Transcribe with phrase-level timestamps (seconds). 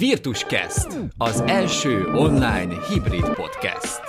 [0.00, 0.86] Virtuscast,
[1.18, 4.00] az első online hibrid podcast.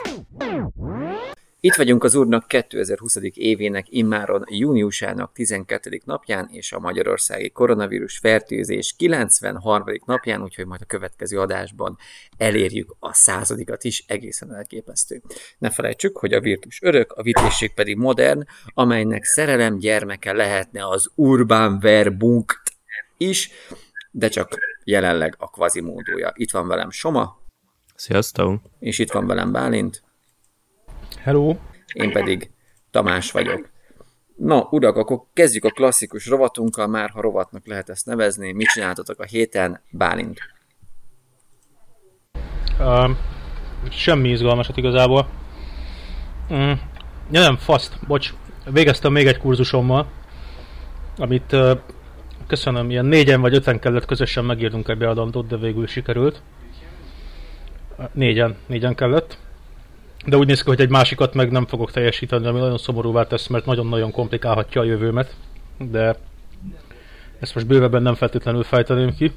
[1.59, 3.15] Itt vagyunk az Úrnak 2020.
[3.33, 6.01] évének immáron júniusának 12.
[6.05, 9.85] napján és a magyarországi koronavírus fertőzés 93.
[10.05, 11.97] napján, úgyhogy majd a következő adásban
[12.37, 15.21] elérjük a századikat is, egészen elképesztő.
[15.57, 21.11] Ne felejtsük, hogy a virtus örök, a vitésség pedig modern, amelynek szerelem gyermeke lehetne az
[21.15, 22.61] Urban Verbunkt
[23.17, 23.49] is,
[24.11, 26.31] de csak jelenleg a kvazimódója.
[26.35, 27.39] Itt van velem Soma.
[27.95, 28.61] Sziasztok!
[28.79, 30.03] És itt van velem Bálint.
[31.19, 31.55] Hello!
[31.93, 32.51] Én pedig
[32.91, 33.69] Tamás vagyok.
[34.35, 38.51] Na, urak, akkor kezdjük a klasszikus rovatunkkal, már ha rovatnak lehet ezt nevezni.
[38.51, 40.39] Mit csináltatok a héten, Bálint?
[42.79, 43.09] Uh,
[43.89, 45.29] semmi izgalmasat igazából.
[46.53, 46.71] Mm,
[47.31, 48.33] ja nem, faszt, bocs.
[48.65, 50.11] Végeztem még egy kurzusommal,
[51.17, 51.79] amit uh,
[52.51, 56.41] köszönöm, ilyen négyen vagy öten kellett közösen megírnunk egy beadandót, de végül sikerült.
[58.13, 59.37] Négyen, négyen kellett.
[60.25, 63.47] De úgy néz ki, hogy egy másikat meg nem fogok teljesíteni, ami nagyon szomorúvá tesz,
[63.47, 65.35] mert nagyon-nagyon komplikálhatja a jövőmet.
[65.77, 66.15] De
[67.39, 69.31] ezt most bővebben nem feltétlenül fejteném ki.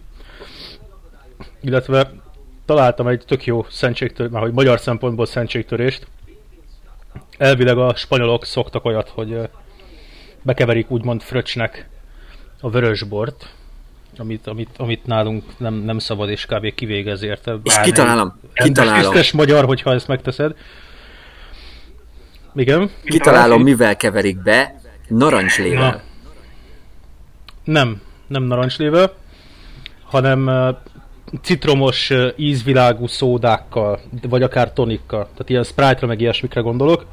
[1.61, 2.11] Illetve
[2.65, 6.07] találtam egy tök jó szentségtörést, már hogy magyar szempontból szentségtörést.
[7.39, 9.49] Elvileg a spanyolok szoktak olyat, hogy
[10.43, 11.93] bekeverik úgymond fröcsnek
[12.65, 13.49] a vörösbort,
[14.17, 16.75] amit, amit, amit nálunk nem, nem szabad, és kb.
[16.75, 17.57] kivégez érte.
[17.63, 19.01] És kitalálom, kitalálom.
[19.01, 20.57] Tisztes magyar, hogyha ezt megteszed.
[22.55, 22.91] Igen?
[23.05, 24.81] Kitalálom, mivel keverik be.
[25.09, 25.91] Narancslével.
[25.91, 26.01] Na.
[27.73, 29.15] Nem, nem narancslével,
[30.05, 30.51] hanem
[31.43, 35.23] citromos ízvilágú szódákkal, vagy akár tonikkal.
[35.23, 37.07] Tehát ilyen Sprite-ra meg ilyesmikre gondolok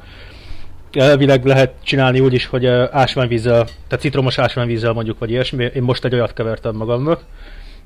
[0.96, 5.70] elvileg lehet csinálni úgy is, hogy ásványvízzel, tehát citromos ásványvízzel mondjuk, vagy ilyesmi.
[5.74, 7.20] Én most egy olyat kevertem magamnak.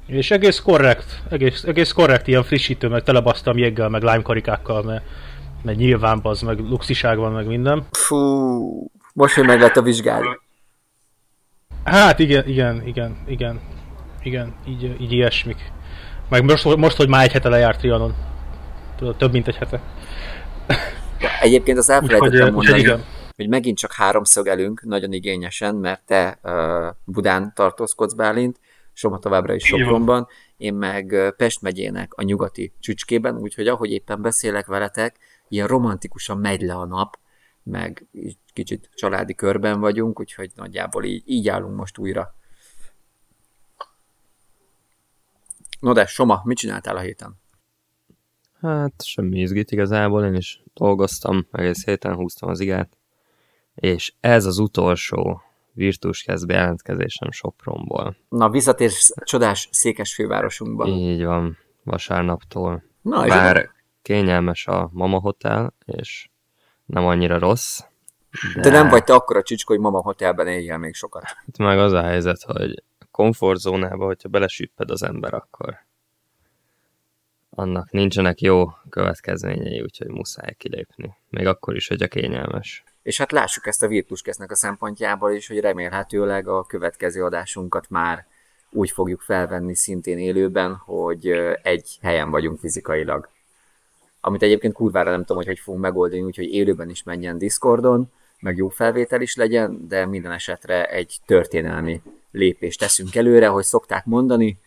[0.06, 5.04] És egész korrekt, egész, egész korrekt, ilyen frissítő, meg telebasztam jéggel, meg lime karikákkal, mert,
[5.62, 7.86] mert nyilván az, meg luxiság van, meg minden.
[7.90, 10.22] Fú, most, hogy meg lett a vizsgád.
[11.84, 13.60] Hát igen, igen, igen, igen,
[14.22, 15.72] igen, így, így ilyesmik.
[16.28, 18.14] Meg most, most, hogy már egy hete lejárt Trianon.
[18.96, 19.80] Tudod, több mint egy hete.
[21.40, 23.04] Egyébként az elfelejtettem mondani, hogy,
[23.36, 28.60] hogy megint csak háromszögelünk nagyon igényesen, mert te uh, Budán tartózkodsz Bálint,
[28.92, 34.66] Soma továbbra is Sopronban, én meg Pest megyének a nyugati csücskében, úgyhogy ahogy éppen beszélek
[34.66, 35.16] veletek,
[35.48, 37.18] ilyen romantikusan megy le a nap,
[37.62, 38.06] meg
[38.52, 42.34] kicsit családi körben vagyunk, úgyhogy nagyjából így, így állunk most újra.
[45.80, 47.40] No de, Soma, mit csináltál a héten?
[48.60, 52.96] Hát semmi izgit igazából, én is dolgoztam, egész héten húztam az igát,
[53.74, 55.40] és ez az utolsó
[55.72, 58.16] Virtus kezd bejelentkezésem Sopronból.
[58.28, 60.86] Na, visszatérsz csodás székes fővárosunkba.
[60.86, 62.82] Így van, vasárnaptól.
[63.02, 63.70] Na, Bár
[64.02, 66.28] kényelmes a Mama Hotel, és
[66.84, 67.80] nem annyira rossz.
[68.54, 71.22] De, de nem vagy te akkora csicska, hogy Mama Hotelben éljél még sokat.
[71.24, 75.85] Hát meg az a helyzet, hogy komfortzónába, hogyha belesüpped az ember, akkor
[77.58, 81.16] annak nincsenek jó következményei, úgyhogy muszáj kilépni.
[81.30, 82.84] Még akkor is, hogy a kényelmes.
[83.02, 88.26] És hát lássuk ezt a Virtuskesznek a szempontjából is, hogy remélhetőleg a következő adásunkat már
[88.70, 91.26] úgy fogjuk felvenni szintén élőben, hogy
[91.62, 93.28] egy helyen vagyunk fizikailag.
[94.20, 98.56] Amit egyébként kurvára nem tudom, hogy hogy fogunk megoldani, úgyhogy élőben is menjen Discordon, meg
[98.56, 104.58] jó felvétel is legyen, de minden esetre egy történelmi lépést teszünk előre, hogy szokták mondani,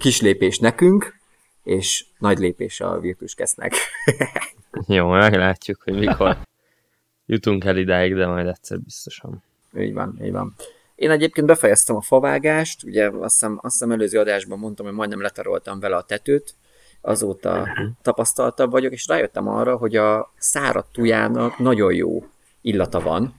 [0.00, 1.18] kis lépés nekünk,
[1.62, 3.72] és nagy lépés a Virtus Kesznek.
[4.86, 6.36] Jó, meglátjuk, hogy mikor
[7.26, 9.42] jutunk el idáig, de majd egyszer biztosan.
[9.78, 10.54] Így van, így van.
[10.94, 15.20] Én egyébként befejeztem a favágást, ugye azt hiszem, azt hiszem előző adásban mondtam, hogy majdnem
[15.20, 16.54] letaroltam vele a tetőt,
[17.00, 17.68] azóta
[18.02, 22.24] tapasztaltabb vagyok, és rájöttem arra, hogy a száradt tujának nagyon jó
[22.60, 23.34] illata van.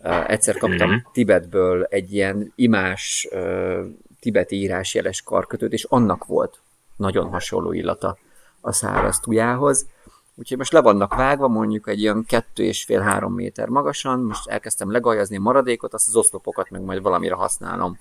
[0.00, 1.12] Uh, egyszer kaptam uh-huh.
[1.12, 3.84] Tibetből egy ilyen imás uh,
[4.24, 6.60] tibeti írásjeles karkötőt, és annak volt
[6.96, 8.18] nagyon hasonló illata
[8.60, 9.86] a száraz tujához.
[10.34, 14.48] Úgyhogy most le vannak vágva, mondjuk egy ilyen kettő és fél három méter magasan, most
[14.48, 17.98] elkezdtem legajazni a maradékot, azt az oszlopokat meg majd valamire használom.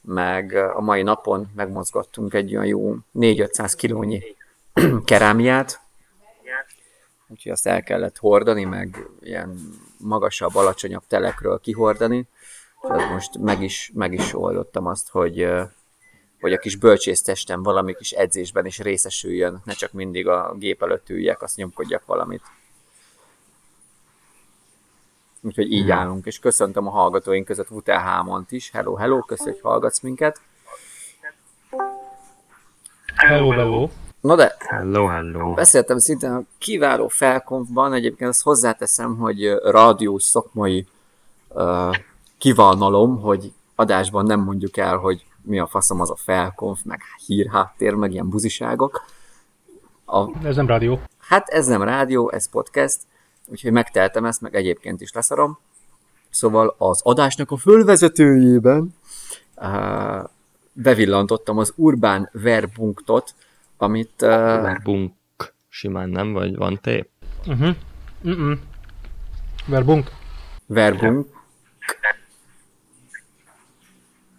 [0.00, 4.22] Meg a mai napon megmozgattunk egy olyan jó 4-500 kilónyi
[5.04, 5.80] kerámiát,
[7.28, 9.58] úgyhogy azt el kellett hordani, meg ilyen
[9.96, 12.28] magasabb, alacsonyabb telekről kihordani,
[12.80, 15.48] tehát most meg is, meg is oldottam azt, hogy,
[16.40, 21.08] hogy a kis bölcsésztestem valami kis edzésben is részesüljön, ne csak mindig a gép előtt
[21.08, 22.42] üljek, azt nyomkodjak valamit.
[25.40, 28.70] Úgyhogy így állunk, és köszöntöm a hallgatóink között Vutel Hámont is.
[28.70, 30.40] Hello, hello, köszönjük, hogy hallgatsz minket.
[33.16, 33.88] Hello, hello.
[34.20, 35.54] Na de, Hello, hello.
[35.54, 40.86] beszéltem szintén a kiváló felkonfban, egyébként azt hozzáteszem, hogy ö, rádiós szakmai
[41.48, 41.94] uh,
[42.40, 47.94] kívánalom, hogy adásban nem mondjuk el, hogy mi a faszom az a felkonf, meg hírháttér,
[47.94, 49.04] meg ilyen buziságok.
[50.04, 51.00] A, Ez nem rádió.
[51.18, 52.98] hát ez nem rádió, ez podcast,
[53.46, 55.58] úgyhogy megteltem ezt, meg egyébként is leszarom.
[56.30, 58.94] Szóval az adásnak a fölvezetőjében
[59.56, 60.24] uh,
[60.72, 63.34] bevillantottam az Urbán Verbunktot,
[63.76, 65.12] amit uh, Bunk
[65.68, 67.08] simán nem, vagy van té?
[67.46, 67.76] Uh-huh.
[68.22, 68.58] Uh-uh.
[69.66, 70.10] Verbunk.
[70.66, 71.38] Verbunk.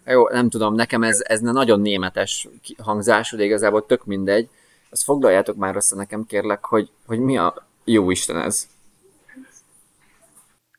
[0.04, 4.48] Jó, nem tudom, nekem ez, ez nagyon németes hangzású, de igazából tök mindegy.
[4.90, 8.68] Azt foglaljátok már össze nekem, kérlek, hogy, hogy mi a jó Isten ez.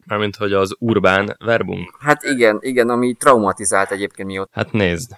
[0.06, 1.98] Mármint, hogy az urbán verbunk.
[2.00, 4.50] Hát igen, igen, ami traumatizált egyébként mióta.
[4.54, 5.18] Hát nézd.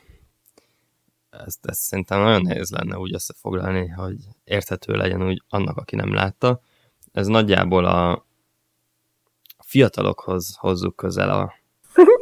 [1.29, 6.13] Ezt, ezt szerintem nagyon nehéz lenne úgy összefoglalni, hogy érthető legyen úgy annak, aki nem
[6.13, 6.61] látta.
[7.11, 8.25] Ez nagyjából a
[9.65, 11.53] fiatalokhoz hozzuk közel a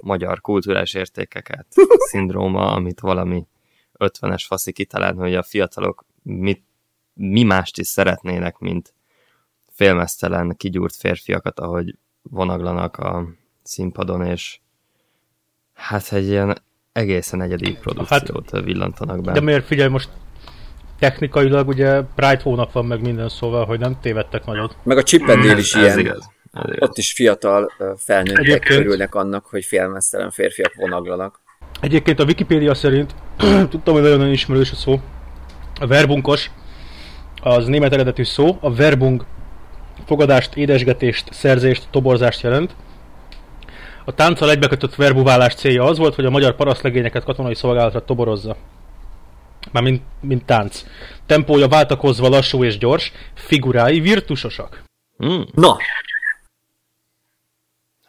[0.01, 1.65] magyar kulturális értékeket.
[2.09, 3.47] Szindróma, amit valami
[3.99, 6.63] 50-es faszi kitalált, hogy a fiatalok mit,
[7.13, 8.93] mi mást is szeretnének, mint
[9.71, 13.27] félmeztelen, kigyúrt férfiakat, ahogy vonaglanak a
[13.63, 14.59] színpadon, és
[15.73, 16.57] hát egy ilyen
[16.91, 19.31] egészen egyedi produkciót hát, villantanak be.
[19.31, 20.09] De miért figyelj most
[20.99, 24.77] technikailag ugye Pride hónap van meg minden szóval, hogy nem tévedtek nagyot.
[24.83, 25.99] Meg a Chippendale is ez ilyen.
[25.99, 26.31] igaz.
[26.53, 26.89] Igaz.
[26.89, 31.39] Ott is fiatal felnőttek Egyébként- örülnek annak, hogy félmeztelen férfiak vonaglanak.
[31.81, 33.15] Egyébként a Wikipédia szerint,
[33.69, 34.99] tudtam, hogy nagyon ismerős a szó,
[35.79, 36.51] a verbunkos,
[37.41, 39.25] az német eredetű szó, a verbung
[40.05, 42.75] fogadást, édesgetést, szerzést, toborzást jelent.
[44.05, 48.55] A tánccal egybekötött verbuválás célja az volt, hogy a magyar parasztlegényeket katonai szolgálatra toborozza.
[49.71, 50.83] Már mint, mint tánc.
[51.25, 54.83] Tempója váltakozva lassú és gyors, figurái virtusosak.
[55.25, 55.77] Mm, Na,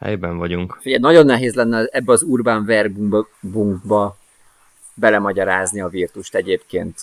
[0.05, 0.79] helyben vagyunk.
[0.81, 4.17] figyelj, nagyon nehéz lenne ebbe az urbán verbunkba
[4.95, 7.01] belemagyarázni a virtust egyébként.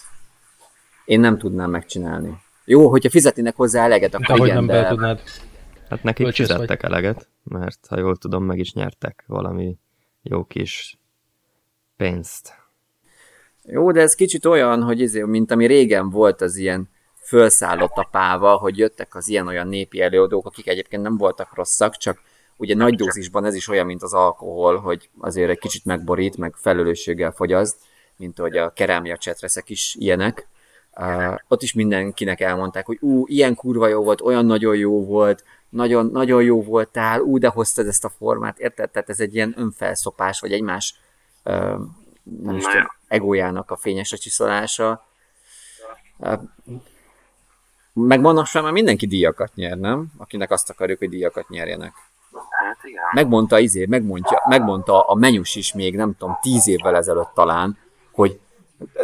[1.05, 2.41] Én nem tudnám megcsinálni.
[2.65, 4.87] Jó, hogyha fizetnének hozzá eleget, akkor hogy igen, nem de...
[4.87, 5.21] tudnád.
[5.89, 6.55] Hát nekik Bölcsész vagy.
[6.55, 9.77] fizettek eleget, mert ha jól tudom, meg is nyertek valami
[10.21, 10.99] jó kis
[11.97, 12.53] pénzt.
[13.63, 16.89] Jó, de ez kicsit olyan, hogy izé, mint ami régen volt az ilyen
[17.23, 22.21] fölszállott a páva, hogy jöttek az ilyen-olyan népi előadók, akik egyébként nem voltak rosszak, csak
[22.61, 26.53] ugye nagy dózisban ez is olyan, mint az alkohol, hogy azért egy kicsit megborít, meg
[26.55, 27.77] felelősséggel fogyaszt,
[28.17, 30.47] mint hogy a kerámia csetreszek is ilyenek.
[30.95, 35.43] Uh, ott is mindenkinek elmondták, hogy ú, ilyen kurva jó volt, olyan nagyon jó volt,
[35.69, 38.89] nagyon, nagyon jó voltál, ú, de hoztad ezt a formát, érted?
[38.89, 40.95] Tehát ez egy ilyen önfelszopás, vagy egymás
[41.43, 41.79] uh,
[42.43, 45.05] nem is tudom, egójának a fényesre csiszolása.
[46.17, 46.41] Uh,
[47.93, 50.11] meg manapság már mindenki díjakat nyer, nem?
[50.17, 51.93] Akinek azt akarjuk, hogy díjakat nyerjenek.
[52.33, 53.03] Hát igen.
[53.13, 57.77] Megmondta izé, megmondja, megmondta a menyus is még, nem tudom, tíz évvel ezelőtt talán,
[58.11, 58.39] hogy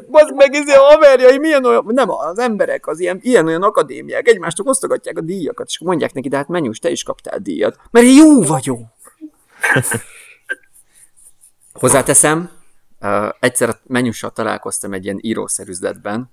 [0.09, 4.27] Bazd meg, izé, a haverjai, milyen olyan, nem az emberek, az ilyen, ilyen olyan akadémiák,
[4.27, 8.05] egymástok osztogatják a díjakat, és mondják neki, de hát menyus, te is kaptál díjat, mert
[8.05, 8.79] én jó vagyok.
[11.73, 12.49] Hozzáteszem,
[13.39, 16.31] egyszer a menyussal találkoztam egy ilyen írószer üzletben,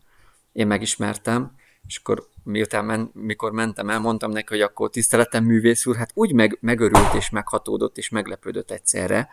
[0.52, 1.52] én megismertem,
[1.86, 6.10] és akkor miután men, mikor mentem el, mondtam neki, hogy akkor tiszteletem művész úr, hát
[6.14, 9.28] úgy meg, megörült és meghatódott és meglepődött egyszerre,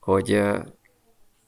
[0.00, 0.58] hogy uh,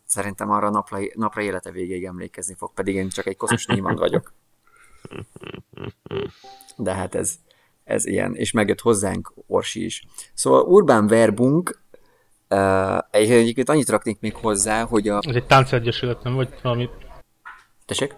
[0.04, 4.32] szerintem arra napra, napra élete végéig emlékezni fog, pedig én csak egy koszos némand vagyok.
[6.76, 7.34] De hát ez,
[7.84, 10.06] ez ilyen, és megjött hozzánk Orsi is.
[10.34, 11.80] Szóval Urbán Verbunk,
[12.48, 15.20] uh, egyébként annyit raknék még hozzá, hogy a...
[15.26, 16.34] Ez egy táncegyesület, nem?
[16.34, 16.88] Vagy valami,
[17.86, 18.14] Tessék?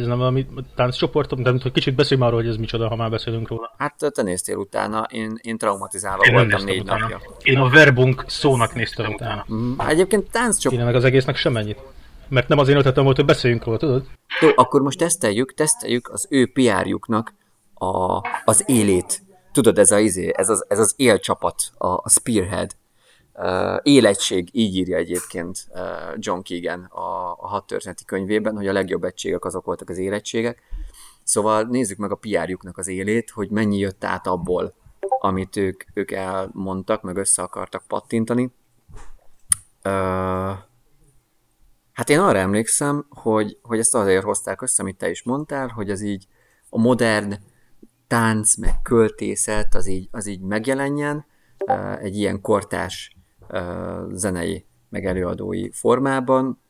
[0.00, 3.10] Ez nem valami tánccsoport, de hogy kicsit beszélj már arról, hogy ez micsoda, ha már
[3.10, 3.74] beszélünk róla.
[3.78, 7.00] Hát te néztél utána, én, én traumatizálva Én voltam négy utána.
[7.00, 7.20] napja.
[7.42, 9.46] Én a verbunk szónak néztem utána.
[9.52, 10.80] Mm, Egyébként tánccsoport...
[10.80, 11.78] Én meg az egésznek semmennyit.
[12.28, 14.06] Mert nem az én ötletem volt, hogy beszéljünk róla, tudod?
[14.40, 17.34] Jó, akkor most teszteljük, teszteljük az ő PR-juknak
[17.74, 19.22] a, az élét.
[19.52, 22.70] Tudod, ez, a, izé, ez, az, ez az élcsapat, a, a Spearhead.
[23.34, 25.80] Uh, élegység, így írja egyébként uh,
[26.16, 30.62] John Keegan a, a hat történeti könyvében, hogy a legjobb egységek azok voltak az élegységek.
[31.22, 34.74] Szóval nézzük meg a PR-juknak az élét, hogy mennyi jött át abból,
[35.20, 38.52] amit ők, ők elmondtak, meg össze akartak pattintani.
[39.84, 40.52] Uh,
[41.92, 45.90] Hát én arra emlékszem, hogy, hogy ezt azért hozták össze, amit te is mondtál, hogy
[45.90, 46.26] az így
[46.68, 47.34] a modern
[48.06, 51.26] tánc, meg költészet, az így, az így megjelenjen
[52.00, 53.16] egy ilyen kortás
[54.12, 56.60] zenei, meg előadói formában.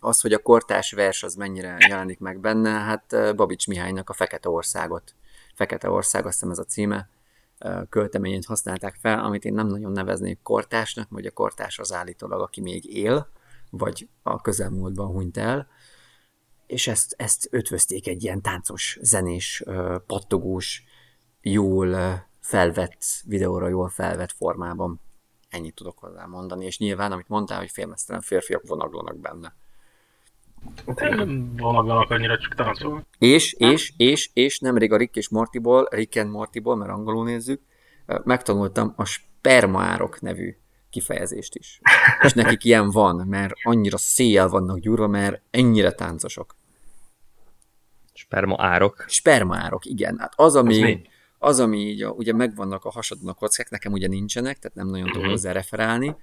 [0.00, 4.48] az, hogy a kortás vers az mennyire jelenik meg benne, hát Babics Mihálynak a Fekete
[4.48, 5.14] Országot.
[5.54, 7.08] Fekete Ország, azt hiszem ez a címe,
[7.88, 12.60] költeményét használták fel, amit én nem nagyon neveznék kortásnak, vagy a kortás az állítólag, aki
[12.60, 13.28] még él,
[13.70, 15.68] vagy a közelmúltban hunyt el,
[16.66, 19.64] és ezt, ezt ötvözték egy ilyen táncos, zenés,
[20.06, 20.84] pattogós,
[21.40, 21.96] jól
[22.40, 25.00] felvett, videóra jól felvett formában.
[25.56, 29.54] Ennyit tudok hozzá mondani, és nyilván, amit mondtál, hogy félmeztelen férfiak vonaglanak benne.
[31.16, 33.06] Nem vonaglanak annyira, csak táncol.
[33.18, 37.60] És, és, és, és nemrég a Rick és Mortyból, Rick and Mortyból, mert angolul nézzük,
[38.24, 40.56] megtanultam a spermaárok nevű
[40.90, 41.80] kifejezést is.
[42.22, 46.56] És nekik ilyen van, mert annyira széjjel vannak gyúrva, mert ennyire táncosok.
[48.12, 49.04] Sperma árok.
[49.08, 50.18] Sperma árok, igen.
[50.18, 51.02] Hát az, ami, mi?
[51.38, 54.86] Az, ami így, a, ugye megvannak a hasadon a kockák, nekem ugye nincsenek, tehát nem
[54.86, 55.30] nagyon tudok Mhm.
[55.30, 56.16] hozzá referálni,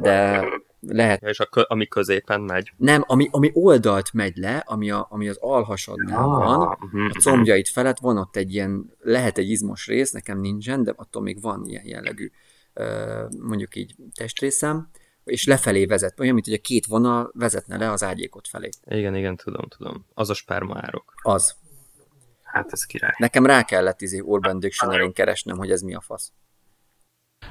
[0.00, 0.44] de
[0.80, 2.72] lehet, és a kö, ami középen megy.
[2.76, 7.68] nem, ami, ami oldalt megy le, ami, a, ami az alhasadnál van, mhm, a combjait
[7.68, 11.64] felett van ott egy ilyen, lehet egy izmos rész, nekem nincsen, de attól még van
[11.66, 12.30] ilyen jellegű,
[13.40, 14.88] mondjuk így testrészem,
[15.24, 18.68] és lefelé vezet, olyan, mint hogy a két vonal vezetne le az ágyékot felé.
[18.84, 20.06] Igen, igen, tudom, tudom.
[20.14, 21.12] Az a sperma árok.
[21.22, 21.54] Az.
[22.52, 23.14] Hát ez király.
[23.18, 26.32] Nekem rá kellett izé Urban dictionary keresnem, hogy ez mi a fasz.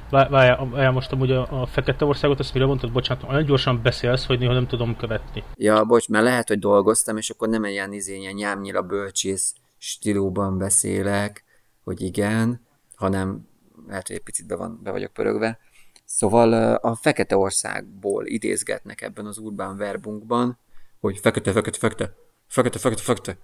[0.09, 4.25] Vá- Várjál, most amúgy a, a Fekete Országot, azt mire mondtad, bocsánat, olyan gyorsan beszélsz,
[4.25, 5.43] hogy néha nem tudom követni.
[5.55, 10.57] Ja, bocs, mert lehet, hogy dolgoztam, és akkor nem ilyen izé, ilyen nyámnyira bölcsész stílóban
[10.57, 11.43] beszélek,
[11.83, 12.61] hogy igen,
[12.95, 13.47] hanem
[13.87, 15.59] lehet, hogy egy picit be, van, be vagyok pörögve.
[16.05, 20.57] Szóval a Fekete Országból idézgetnek ebben az Urban Verbunkban,
[20.99, 22.13] hogy fekete, fekete, fekete,
[22.47, 23.37] fekete, fekete, fekete,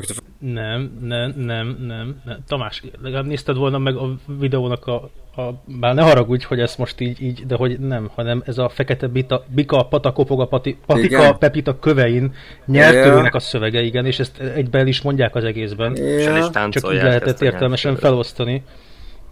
[0.00, 0.20] fekete.
[0.38, 2.42] Nem, nem, nem, nem, nem.
[2.46, 7.00] Tamás, legalább nézted volna meg a videónak a, a bár ne haragudj, hogy ezt most
[7.00, 11.18] így, így, de hogy nem, hanem ez a fekete bita, bika, pata, kopoga, pati, patika,
[11.18, 11.38] Igen.
[11.38, 12.34] pepita kövein
[12.66, 15.96] nyertőnek a szövege, igen, és ezt egyben el is mondják az egészben.
[15.96, 18.62] Ja, Csak így lehetett értelmesen felosztani.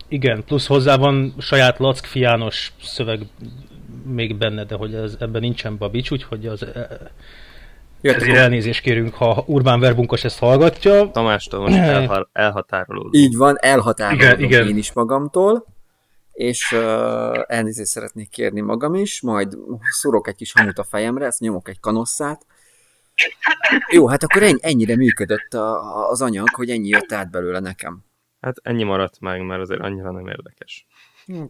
[0.09, 3.21] Igen, plusz hozzá van saját Lack fiános szöveg
[4.07, 6.67] még benne, de hogy ez, ebben nincsen babics, úgyhogy az,
[8.03, 11.11] Jött ezért elnézést kérünk, ha Urbán Verbunkos ezt hallgatja.
[11.11, 13.17] Tamástól most elha- elhatárolódunk.
[13.17, 14.69] Így van, elhatárolodom Igen, igen.
[14.69, 15.67] én is magamtól,
[16.33, 16.81] és uh,
[17.47, 19.57] elnézést szeretnék kérni magam is, majd
[19.91, 22.47] szurok egy kis hamut a fejemre, ezt nyomok egy kanosszát.
[23.91, 28.05] Jó, hát akkor ennyi, ennyire működött a, az anyag, hogy ennyi jött át belőle nekem.
[28.41, 30.87] Hát ennyi maradt meg, mert azért annyira nem érdekes.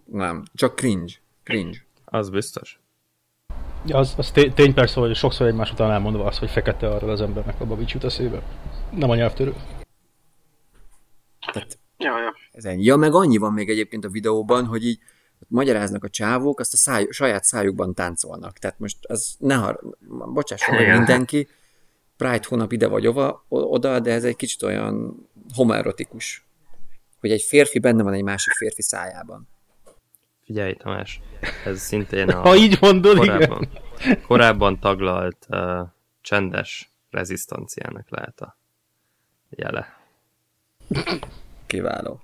[0.04, 1.12] Nem, csak cringe.
[1.42, 1.78] Cringe.
[2.04, 2.80] Az biztos.
[3.86, 7.12] Ja, az, az té- tény persze, hogy sokszor egymás után elmondva azt, hogy fekete arra
[7.12, 8.42] az embernek a babics jut eszébe.
[8.90, 9.54] Nem a nyelvtörő.
[11.52, 12.34] Tehát Ja, ja.
[12.52, 12.84] ez ennyi.
[12.84, 14.98] Ja, meg annyi van még egyébként a videóban, hogy így
[15.48, 18.58] magyaráznak a csávók, azt a száj, saját szájukban táncolnak.
[18.58, 19.80] Tehát most ez ne har...
[20.08, 21.48] Bocsásson meg mindenki,
[22.16, 26.46] Pride hónap ide vagy ova, oda, de ez egy kicsit olyan homoerotikus.
[27.20, 29.48] Hogy egy férfi benne van egy másik férfi szájában.
[30.44, 31.20] Figyelj, Tamás,
[31.64, 33.68] ez szintén a Ha így mondod, korábban,
[34.00, 34.22] igen.
[34.22, 35.88] korábban taglalt uh,
[36.20, 38.56] csendes rezisztanciának lehet a
[39.50, 40.00] jele.
[41.66, 42.20] Kiváló.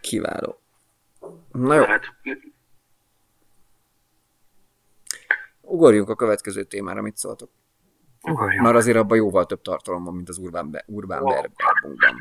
[0.00, 0.60] Kiváló.
[1.52, 2.02] Na jó, Hát,
[5.60, 7.50] ugorjunk a következő témára, mit szóltok?
[8.22, 8.62] ugorjunk.
[8.64, 12.16] Már azért abban jóval több tartalom van, mint az Urbán, Be- Urbán Verbunkban.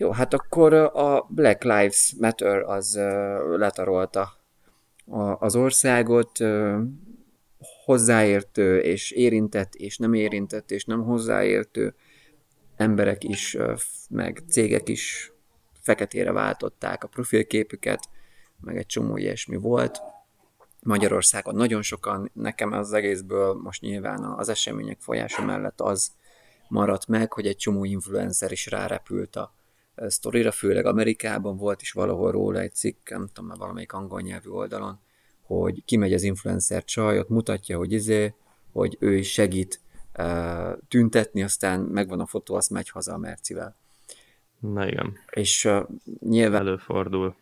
[0.00, 2.94] Jó, hát akkor a Black Lives Matter az
[3.56, 4.32] letarolta
[5.38, 6.38] az országot,
[7.84, 11.94] hozzáértő és érintett és nem érintett és nem hozzáértő
[12.76, 13.56] emberek is,
[14.10, 15.32] meg cégek is
[15.80, 18.08] feketére váltották a profilképüket,
[18.60, 20.00] meg egy csomó ilyesmi volt.
[20.82, 26.10] Magyarországon nagyon sokan, nekem az egészből most nyilván az események folyása mellett az
[26.68, 29.56] maradt meg, hogy egy csomó influencer is rárepült a
[30.06, 34.50] sztorira, főleg Amerikában volt is valahol róla egy cikk, nem tudom, már valamelyik angol nyelvű
[34.50, 34.98] oldalon,
[35.42, 38.34] hogy kimegy az influencer csaj, ott mutatja, hogy izé,
[38.72, 39.80] hogy ő is segít
[40.18, 43.76] uh, tüntetni, aztán megvan a fotó, azt megy haza a Mercivel.
[44.58, 45.88] Na igen, És uh,
[46.20, 47.36] nyilván előfordul.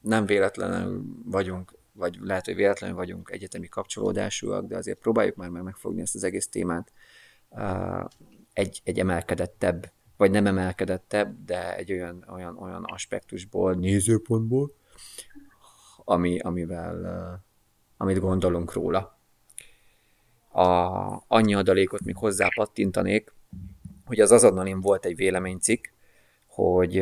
[0.00, 5.62] nem véletlenül vagyunk, vagy lehet, hogy véletlenül vagyunk egyetemi kapcsolódásúak, de azért próbáljuk már meg
[5.62, 6.92] megfogni ezt az egész témát
[7.48, 8.04] uh,
[8.52, 14.74] egy, egy emelkedettebb, vagy nem emelkedettebb, de egy olyan, olyan, olyan aspektusból, nézőpontból,
[16.04, 17.44] ami, amivel,
[17.96, 19.18] amit gondolunk róla.
[20.48, 20.64] A,
[21.26, 23.32] annyi adalékot még hozzá pattintanék,
[24.04, 25.84] hogy az azonnalin volt egy véleménycikk,
[26.46, 26.98] hogy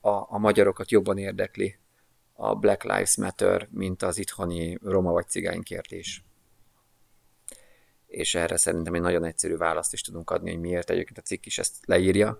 [0.00, 1.78] a, a magyarokat jobban érdekli
[2.32, 6.24] a Black Lives Matter, mint az itthoni roma vagy cigány kérdés.
[8.06, 11.46] és erre szerintem egy nagyon egyszerű választ is tudunk adni, hogy miért egyébként a cikk
[11.46, 12.38] is ezt leírja.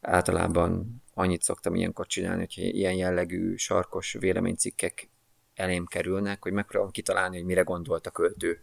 [0.00, 5.10] Általában annyit szoktam ilyenkor csinálni, hogy ilyen jellegű sarkos véleménycikkek
[5.54, 8.60] elém kerülnek, hogy megpróbálom kitalálni, hogy mire gondolt a költő.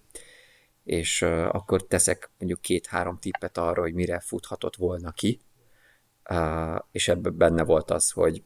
[0.84, 5.40] És uh, akkor teszek mondjuk két-három tippet arra, hogy mire futhatott volna ki,
[6.30, 8.44] uh, és ebben benne volt az, hogy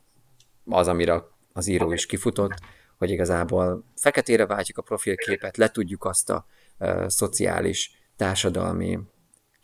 [0.65, 2.53] az, amire az író is kifutott,
[2.97, 6.45] hogy igazából feketére váltjuk a profilképet, letudjuk azt a
[6.79, 8.99] uh, szociális, társadalmi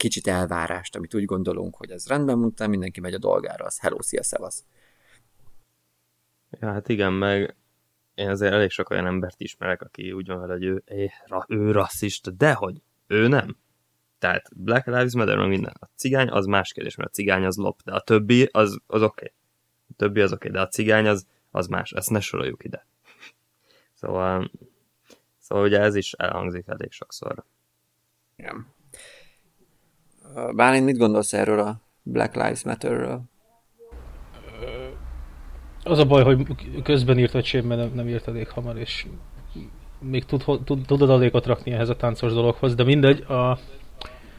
[0.05, 4.01] kicsit elvárást, amit úgy gondolunk, hogy ez rendben mondtam, mindenki megy a dolgára, az hello,
[4.01, 4.63] szia, szevasz.
[6.59, 7.55] Ja, hát igen, meg
[8.15, 11.09] én azért elég sok olyan embert ismerek, aki úgy van vele, hogy ő, ő,
[11.47, 13.57] ő rasszista, de hogy ő nem.
[14.19, 15.74] Tehát Black Lives Matter, meg minden.
[15.79, 19.01] A cigány az más kérdés, mert a cigány az lop, de a többi az, az
[19.01, 19.25] oké.
[19.25, 19.33] Okay.
[19.89, 21.91] A többi az oké, okay, de a cigány az, az más.
[21.91, 22.85] Ezt ne soroljuk ide.
[23.93, 24.51] Szóval,
[25.39, 27.43] szóval ugye ez is elhangzik elég sokszor.
[28.35, 28.74] Igen.
[30.56, 33.22] Bálint, mit gondolsz erről a Black Lives Matter-ről?
[35.84, 36.48] Az a baj, hogy
[36.84, 39.06] közben írt öcsém, mert nem, nem írt elég hamar, és
[40.00, 43.22] még tud, tud, tud adalékot rakni ehhez a táncos dologhoz, de mindegy.
[43.22, 43.60] A...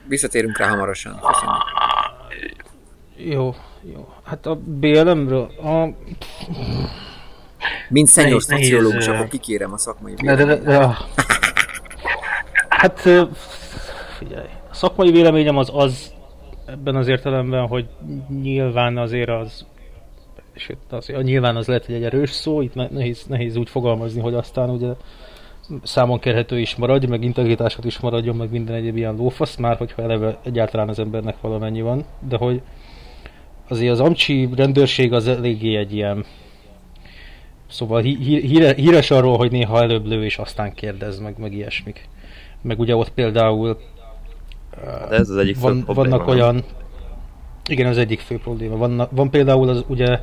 [0.08, 1.20] Visszatérünk rá hamarosan.
[1.20, 1.62] Köszönjük.
[3.16, 4.08] Jó, jó.
[4.24, 5.42] Hát a BLM-ről...
[5.44, 5.94] A...
[7.88, 10.96] Mint szenyor szociológus, akkor kikérem a szakmai de, de, de, de,
[12.68, 13.00] Hát
[14.18, 16.14] figyelj, szakmai véleményem az az
[16.66, 17.86] ebben az értelemben, hogy
[18.42, 19.66] nyilván azért az
[20.68, 24.34] itt az, nyilván az lehet, hogy egy erős szó, itt nehéz, nehéz úgy fogalmazni, hogy
[24.34, 24.88] aztán ugye
[25.82, 30.02] számon kérhető is maradj, meg integritásot is maradjon, meg minden egyéb ilyen lófasz, már hogyha
[30.02, 32.60] eleve egyáltalán az embernek valamennyi van, de hogy
[33.68, 36.24] azért az amcsi rendőrség az eléggé egy ilyen
[37.68, 42.08] Szóval hí- híre, híres arról, hogy néha előbb lő és aztán kérdez, meg, meg ilyesmik.
[42.62, 43.78] Meg ugye ott például
[44.84, 46.64] de ez az egyik van, probléma, vannak olyan...
[47.68, 48.76] Igen, az egyik fő probléma.
[48.76, 50.20] Van, van például az ugye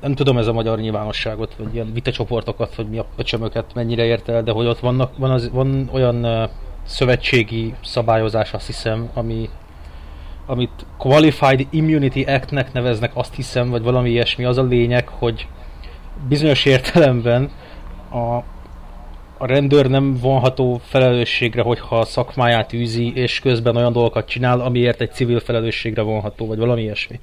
[0.00, 4.28] nem tudom ez a magyar nyilvánosságot, vagy ilyen vitacsoportokat, vagy mi a pöcsömöket mennyire ért
[4.28, 6.50] el, de hogy ott vannak, van, az, van olyan uh,
[6.84, 9.48] szövetségi szabályozás, azt hiszem, ami
[10.46, 15.46] amit Qualified Immunity Act-nek neveznek, azt hiszem, vagy valami ilyesmi, az a lényeg, hogy
[16.28, 17.50] bizonyos értelemben
[18.10, 18.38] a,
[19.44, 25.00] a rendőr nem vonható felelősségre, hogyha a szakmáját űzi, és közben olyan dolgokat csinál, amiért
[25.00, 27.20] egy civil felelősségre vonható, vagy valami ilyesmi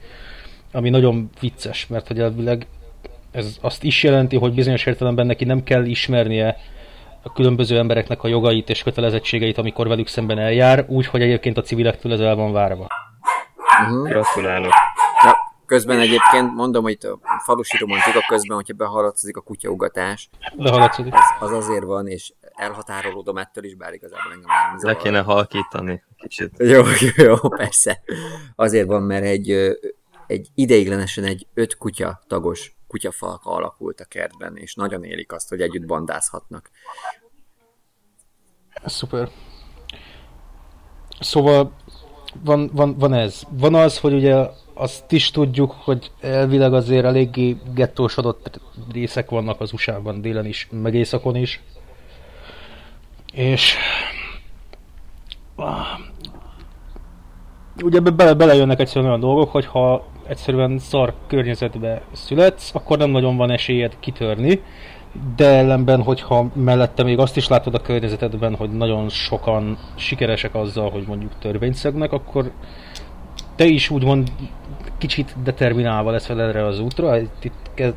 [0.71, 2.67] ami nagyon vicces, mert hogy elvileg
[3.31, 6.57] ez azt is jelenti, hogy bizonyos értelemben neki nem kell ismernie
[7.21, 11.61] a különböző embereknek a jogait és kötelezettségeit, amikor velük szemben eljár, úgy, hogy egyébként a
[11.61, 12.87] civilektől ez el van várva.
[13.81, 14.09] Uh-huh.
[14.09, 14.73] Gratulálok.
[15.71, 21.13] Közben egyébként mondom, hogy a falusi romantika közben, hogyha behaladszódik a kutyaugatás, Behaladszódik.
[21.13, 26.03] Az, az azért van, és elhatárolódom ettől is, bár igazából engem nem Le kéne halkítani
[26.17, 26.53] kicsit.
[26.57, 28.01] Jó, jó, jó, persze.
[28.55, 29.51] Azért van, mert egy
[30.27, 35.61] egy ideiglenesen egy öt kutya tagos kutyafalka alakult a kertben, és nagyon élik azt, hogy
[35.61, 36.69] együtt bandázhatnak.
[38.85, 39.29] Szuper.
[41.19, 41.73] Szóval
[42.43, 43.41] van, van, van ez.
[43.49, 44.45] Van az, hogy ugye
[44.81, 48.59] azt is tudjuk, hogy elvileg azért eléggé gettósodott
[48.93, 51.61] részek vannak az USA-ban, délen is, meg északon is.
[53.33, 53.75] És
[57.83, 63.37] ugye bele, belejönnek egyszerűen olyan dolgok, hogy ha egyszerűen szar környezetbe születsz, akkor nem nagyon
[63.37, 64.61] van esélyed kitörni,
[65.35, 70.89] de ellenben, hogyha mellette még azt is látod a környezetedben, hogy nagyon sokan sikeresek azzal,
[70.89, 72.51] hogy mondjuk törvényt akkor
[73.61, 74.31] te is úgymond
[74.97, 77.17] kicsit determinálva leszel erre az útra.
[77.17, 77.95] Itt kezd,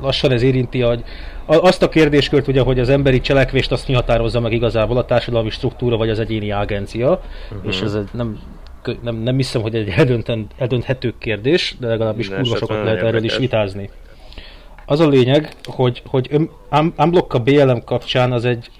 [0.00, 1.04] lassan ez érinti hogy
[1.46, 5.50] azt a kérdéskört, ugye, hogy az emberi cselekvést azt mi határozza meg igazából, a társadalmi
[5.50, 7.72] struktúra vagy az egyéni agencia, uh-huh.
[7.72, 8.38] és ez nem
[9.02, 13.36] nem, nem hiszem, hogy egy eldönten, eldönthető kérdés, de legalábbis kurva sokat lehet erről is
[13.36, 13.90] vitázni.
[14.86, 16.48] Az a lényeg, hogy, hogy
[16.96, 18.70] Unblock a BLM kapcsán az egy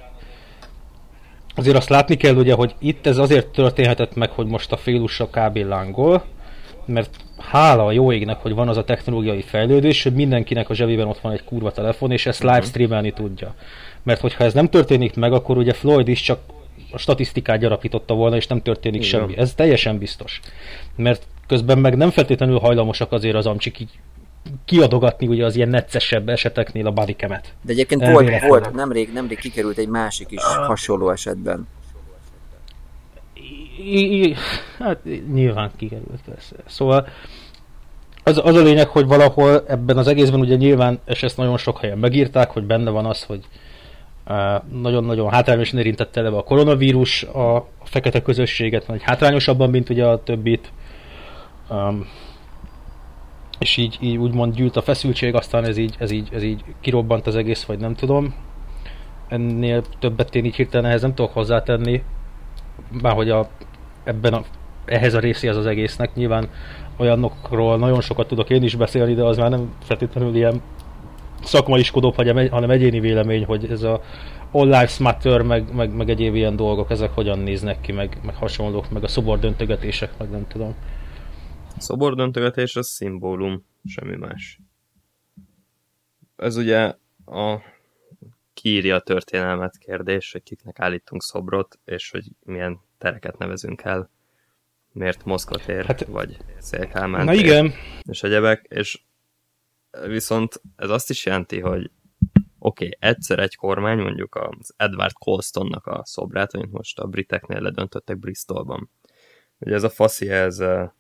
[1.57, 5.27] azért azt látni kell ugye, hogy itt ez azért történhetett meg, hogy most a félusa
[5.27, 5.57] kb.
[5.57, 6.25] lángol,
[6.85, 11.07] mert hála a jó égnek, hogy van az a technológiai fejlődés, hogy mindenkinek a zsebében
[11.07, 13.55] ott van egy kurva telefon, és ezt live streamelni tudja.
[14.03, 16.40] Mert hogyha ez nem történik meg, akkor ugye Floyd is csak
[16.92, 19.21] a statisztikát gyarapította volna, és nem történik Igen.
[19.21, 19.38] semmi.
[19.38, 20.40] Ez teljesen biztos.
[20.97, 23.90] Mert közben meg nem feltétlenül hajlamosak azért az amcsik így
[24.64, 27.54] kiadogatni ugye az ilyen neccesebb eseteknél a bodycam-et.
[27.62, 31.68] De egyébként El volt, volt nemrég, nemrég kikerült egy másik is hasonló esetben.
[33.78, 34.35] I, I,
[34.78, 34.98] hát
[35.32, 36.56] nyilván kikerült persze.
[36.66, 37.09] Szóval
[38.22, 41.80] az, az a lényeg, hogy valahol ebben az egészben ugye nyilván, és ezt nagyon sok
[41.80, 43.40] helyen megírták, hogy benne van az, hogy
[44.82, 50.22] nagyon-nagyon hátrányosan érintette eleve a koronavírus a, a fekete közösséget, vagy hátrányosabban, mint ugye a
[50.22, 50.72] többit.
[51.68, 52.09] Um,
[53.59, 57.27] és így, így úgymond gyűlt a feszültség, aztán ez így, ez, így, ez így kirobbant
[57.27, 58.35] az egész, vagy nem tudom.
[59.29, 62.03] Ennél többet én így hirtelen ehhez nem tudok hozzátenni,
[63.03, 63.49] bárhogy a,
[64.05, 64.42] ebben a,
[64.85, 66.49] ehhez a részéhez az egésznek nyilván
[66.97, 70.61] olyanokról nagyon sokat tudok én is beszélni, de az már nem feltétlenül ilyen
[71.42, 72.14] szakmaiskodóbb,
[72.51, 74.01] hanem egyéni vélemény, hogy ez a
[74.51, 78.35] All Lives Matter, meg, meg, meg egyéb ilyen dolgok, ezek hogyan néznek ki, meg, meg
[78.35, 80.75] hasonlók, meg a szobordöntögetések, meg nem tudom.
[81.76, 84.60] A szobordöntögetés az szimbólum, semmi más.
[86.36, 86.94] Ez ugye
[87.26, 87.60] a
[88.54, 94.10] kiírja a történelmet kérdés, hogy kiknek állítunk szobrot, és hogy milyen tereket nevezünk el.
[94.92, 97.72] Miért Moszkva tér, hát, vagy Szélkálmán Na tér, igen.
[98.02, 99.02] és egyebek, és
[100.06, 101.90] viszont ez azt is jelenti, hogy
[102.58, 107.60] oké, okay, egyszer egy kormány, mondjuk az Edward Colstonnak a szobrát, amit most a briteknél
[107.60, 108.90] ledöntöttek Bristolban.
[109.58, 110.90] Ugye ez a faszi, ez uh,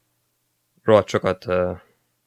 [0.86, 1.78] rohadt sokat uh,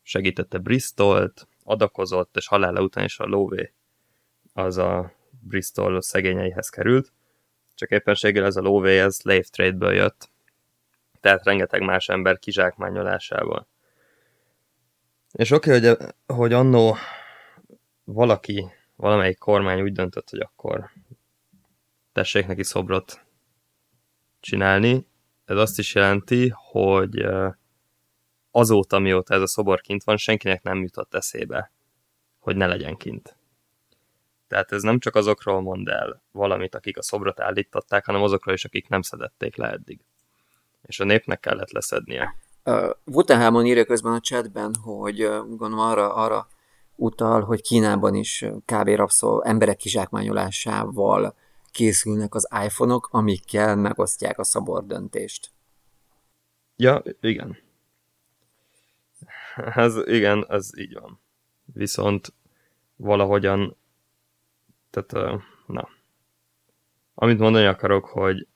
[0.01, 3.73] segítette Bristolt, adakozott, és halála után is a lóvé
[4.53, 7.11] az a Bristol szegényeihez került.
[7.75, 10.29] Csak éppenséggel ez a lóvé, ez slave trade-ből jött,
[11.19, 13.67] tehát rengeteg más ember kizsákmányolásával.
[15.31, 16.95] És oké, okay, hogy, hogy annó
[18.03, 20.89] valaki, valamelyik kormány úgy döntött, hogy akkor
[22.11, 23.25] tessék neki szobrot
[24.39, 25.07] csinálni,
[25.45, 27.25] ez azt is jelenti, hogy
[28.51, 31.71] azóta, mióta ez a szobor kint van, senkinek nem jutott eszébe,
[32.39, 33.37] hogy ne legyen kint.
[34.47, 38.65] Tehát ez nem csak azokról mond el valamit, akik a szobrot állították, hanem azokról is,
[38.65, 39.99] akik nem szedették le eddig.
[40.81, 42.35] És a népnek kellett leszednie.
[42.65, 46.47] Uh, Wutenhamon írja közben a chatben, hogy uh, gondolom arra, arra
[46.95, 48.87] utal, hogy Kínában is kb.
[48.87, 51.35] rabszol emberek kizsákmányolásával
[51.71, 55.51] készülnek az iPhone-ok, amikkel megosztják a szabor-döntést.
[56.75, 57.57] Ja, igen.
[59.55, 61.21] Ez, igen, ez így van.
[61.65, 62.33] Viszont
[62.95, 63.77] valahogyan,
[64.89, 65.89] tehát, na,
[67.13, 68.47] amit mondani akarok, hogy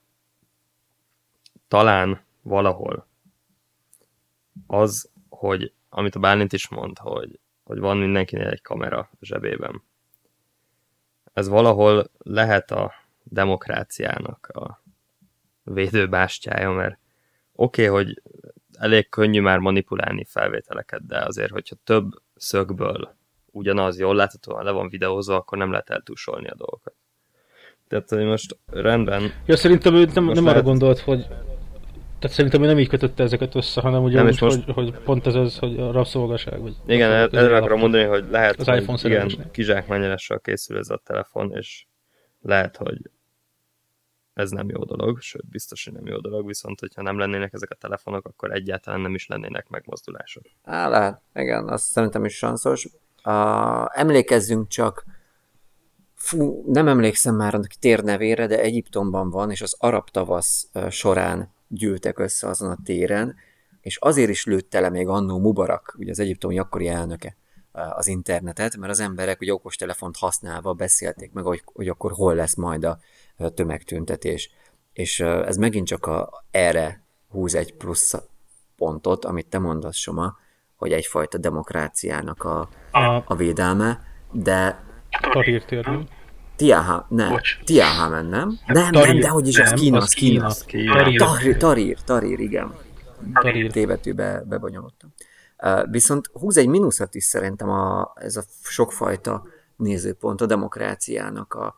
[1.67, 3.07] talán valahol
[4.67, 9.83] az, hogy amit a Bálint is mond, hogy, hogy van mindenkinél egy kamera zsebében.
[11.33, 14.83] Ez valahol lehet a demokráciának a
[15.63, 16.97] védőbástyája, mert
[17.53, 18.21] oké, okay, hogy
[18.83, 23.15] elég könnyű már manipulálni felvételeket, de azért, hogyha több szögből
[23.51, 26.93] ugyanaz jól láthatóan le van videózva, akkor nem lehet eltúsolni a dolgokat.
[27.87, 29.21] Tehát, hogy most rendben...
[29.45, 30.49] Ja, szerintem ő nem, nem lehet...
[30.49, 31.27] arra gondolt, hogy
[32.19, 34.63] tehát szerintem ő nem így kötötte ezeket össze, hanem ugye nem, úgy, most...
[34.63, 36.61] hogy, hogy, pont ez az, hogy a rabszolgaság.
[36.61, 41.01] Vagy igen, erre akarom mondani, hogy lehet, az hogy iPhone igen, kizsákmányolással készül ez a
[41.03, 41.85] telefon, és
[42.41, 42.97] lehet, hogy
[44.33, 47.71] ez nem jó dolog, sőt, biztos, hogy nem jó dolog, viszont hogyha nem lennének ezek
[47.71, 50.43] a telefonok, akkor egyáltalán nem is lennének megmozdulások.
[50.63, 52.87] Á, lehet, igen, azt szerintem is sanszos.
[53.25, 55.05] Uh, emlékezzünk csak,
[56.15, 62.19] fú, nem emlékszem már a térnevére, de Egyiptomban van, és az arab tavasz során gyűltek
[62.19, 63.35] össze azon a téren,
[63.81, 67.37] és azért is lőtte le még annó Mubarak, ugye az egyiptomi akkori elnöke
[67.71, 72.55] az internetet, mert az emberek ugye okostelefont használva beszélték meg, hogy, hogy akkor hol lesz
[72.55, 72.99] majd a
[73.53, 74.51] tömegtüntetés.
[74.93, 78.15] És ez megint csak a, erre húz egy plusz
[78.75, 80.37] pontot, amit te mondasz, Soma,
[80.75, 82.69] hogy egyfajta demokráciának a,
[83.25, 83.99] a védelme,
[84.31, 84.83] de...
[85.31, 86.07] Karírtérném.
[86.55, 87.39] Tiaha, nem.
[87.63, 88.59] Tiahamen, nem?
[88.65, 90.49] Nem, tarír, nem, de hogy is, az Kína, az Kína.
[90.65, 90.93] Kína.
[91.17, 92.73] Tarír, tarír, tarír, igen.
[93.33, 93.71] Tarír.
[93.71, 95.13] Tévetőbe bebonyolódtam.
[95.57, 99.43] Uh, viszont húz egy mínuszat is szerintem a, ez a sokfajta
[99.75, 101.75] nézőpont a demokráciának a,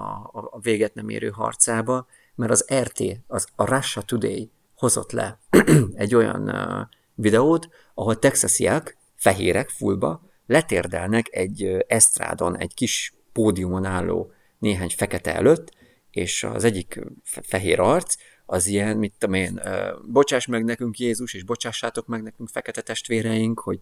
[0.00, 5.38] a, a véget nem érő harcába, mert az RT, az, a Russia Today hozott le
[5.94, 13.84] egy olyan uh, videót, ahol texasiak, fehérek, fullba, letérdelnek egy uh, esztrádon, egy kis pódiumon
[13.84, 15.72] álló néhány fekete előtt,
[16.10, 18.14] és az egyik fehér arc,
[18.46, 19.60] az ilyen, mit tudom én,
[20.06, 23.80] bocsáss meg nekünk Jézus, és bocsássátok meg nekünk fekete testvéreink, hogy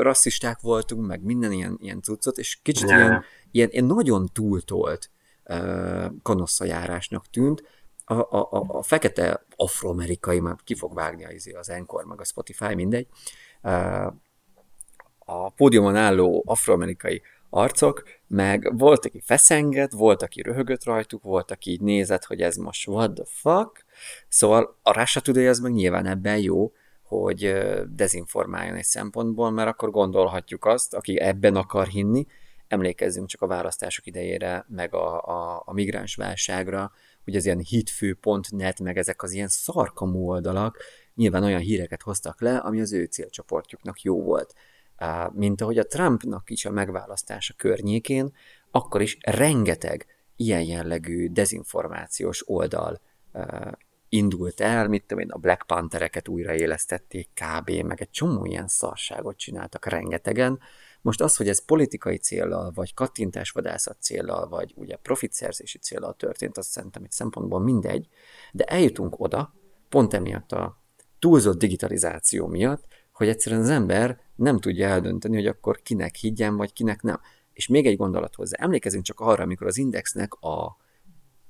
[0.00, 5.10] rasszisták voltunk, meg minden ilyen, ilyen cuccot, és kicsit ilyen, ilyen, ilyen nagyon túltolt
[6.22, 7.62] kanosszajárásnak tűnt.
[8.04, 12.20] A, a, a, a fekete afroamerikai, már ki fog vágni az, izé, az Encore, meg
[12.20, 13.06] a Spotify, mindegy,
[15.18, 21.70] a pódiumon álló afroamerikai arcok, meg volt, aki feszengett, volt, aki röhögött rajtuk, volt, aki
[21.70, 23.84] így nézett, hogy ez most what the fuck.
[24.28, 27.54] Szóval a Russia Today az meg nyilván ebben jó, hogy
[27.94, 32.26] dezinformáljon egy szempontból, mert akkor gondolhatjuk azt, aki ebben akar hinni,
[32.70, 36.92] emlékezzünk csak a választások idejére, meg a, a, a migráns válságra,
[37.24, 40.76] hogy az ilyen hitfő.net, meg ezek az ilyen szarkamú oldalak
[41.14, 44.54] nyilván olyan híreket hoztak le, ami az ő célcsoportjuknak jó volt.
[45.32, 48.32] Mint ahogy a Trumpnak is a megválasztása környékén,
[48.70, 50.06] akkor is rengeteg
[50.36, 53.00] ilyen jellegű dezinformációs oldal
[54.08, 59.36] indult el, mit tudom én, a Black Panthereket újraélesztették kb., meg egy csomó ilyen szarságot
[59.36, 60.60] csináltak rengetegen.
[61.02, 66.66] Most az, hogy ez politikai célral, vagy kattintásvadászat célral, vagy ugye profitszerzési célral történt, az
[66.66, 68.08] szerintem egy szempontból mindegy,
[68.52, 69.54] de eljutunk oda,
[69.88, 70.78] pont emiatt a
[71.18, 76.72] túlzott digitalizáció miatt, hogy egyszerűen az ember nem tudja eldönteni, hogy akkor kinek higgyen, vagy
[76.72, 77.20] kinek nem.
[77.52, 78.56] És még egy gondolat hozzá.
[78.60, 80.76] Emlékezünk csak arra, amikor az Indexnek a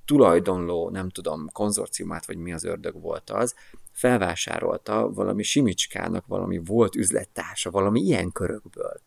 [0.05, 3.55] tulajdonló, nem tudom, konzorciumát, vagy mi az ördög volt az,
[3.93, 9.01] felvásárolta valami Simicskának valami volt üzlettársa, valami ilyen körökből.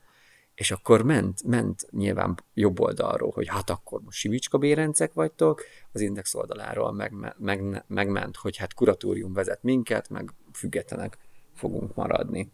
[0.56, 6.02] És akkor ment, ment nyilván jobb oldalról, hogy hát akkor most Simicska bérencek vagytok, az
[6.02, 11.18] Index oldaláról meg, meg, megment, hogy hát kuratórium vezet minket, meg függetlenek
[11.54, 12.52] fogunk maradni.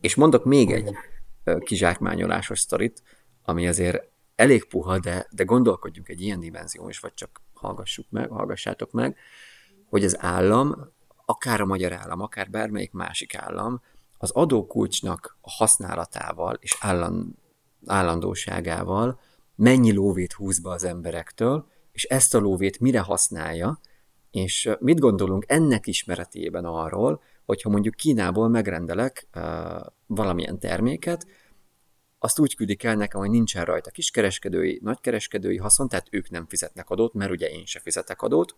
[0.00, 0.94] És mondok még egy
[1.58, 3.02] kizsákmányolásos sztorit,
[3.42, 8.30] ami azért elég puha, de, de gondolkodjunk egy ilyen dimenzió is, vagy csak hallgassuk meg,
[8.30, 9.16] hallgassátok meg,
[9.88, 10.92] hogy az állam,
[11.24, 13.82] akár a magyar állam, akár bármelyik másik állam,
[14.18, 16.78] az adókulcsnak a használatával és
[17.86, 19.20] állandóságával
[19.54, 23.80] mennyi lóvét húz be az emberektől, és ezt a lóvét mire használja,
[24.30, 29.42] és mit gondolunk ennek ismeretében arról, hogyha mondjuk Kínából megrendelek uh,
[30.06, 31.26] valamilyen terméket,
[32.24, 36.90] azt úgy küldik el nekem, hogy nincsen rajta kiskereskedői, nagykereskedői haszon, tehát ők nem fizetnek
[36.90, 38.56] adót, mert ugye én se fizetek adót,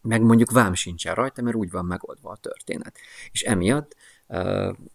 [0.00, 2.98] meg mondjuk vám sincsen rajta, mert úgy van megoldva a történet.
[3.30, 3.96] És emiatt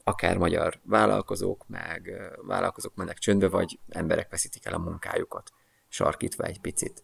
[0.04, 5.52] akár magyar vállalkozók, meg vállalkozók mennek csöndbe, vagy emberek veszítik el a munkájukat,
[5.88, 7.04] sarkítva egy picit.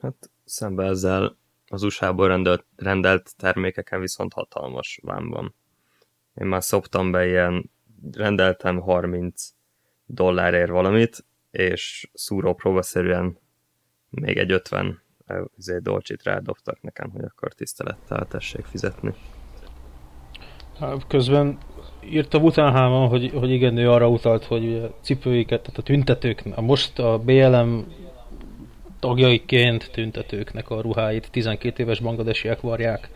[0.00, 1.36] Hát szembe ezzel
[1.68, 5.54] az USA-ból rendelt, rendelt termékeken viszont hatalmas vám van.
[6.34, 7.70] Én már szoptam be ilyen,
[8.12, 9.52] rendeltem 30
[10.06, 13.38] dollárért valamit, és szúrópróbaszerűen
[14.10, 15.02] még egy 50
[15.56, 19.14] izé, dolcsit rádobtak nekem, hogy akkor tisztelettel tessék fizetni.
[21.08, 21.58] Közben
[22.10, 26.60] írta Butánháma, hogy, hogy igen, ő arra utalt, hogy a cipőiket, tehát a tüntetők, a
[26.60, 27.84] most a BLM
[29.00, 33.10] tagjaiként tüntetőknek a ruháit 12 éves bangladesiek varják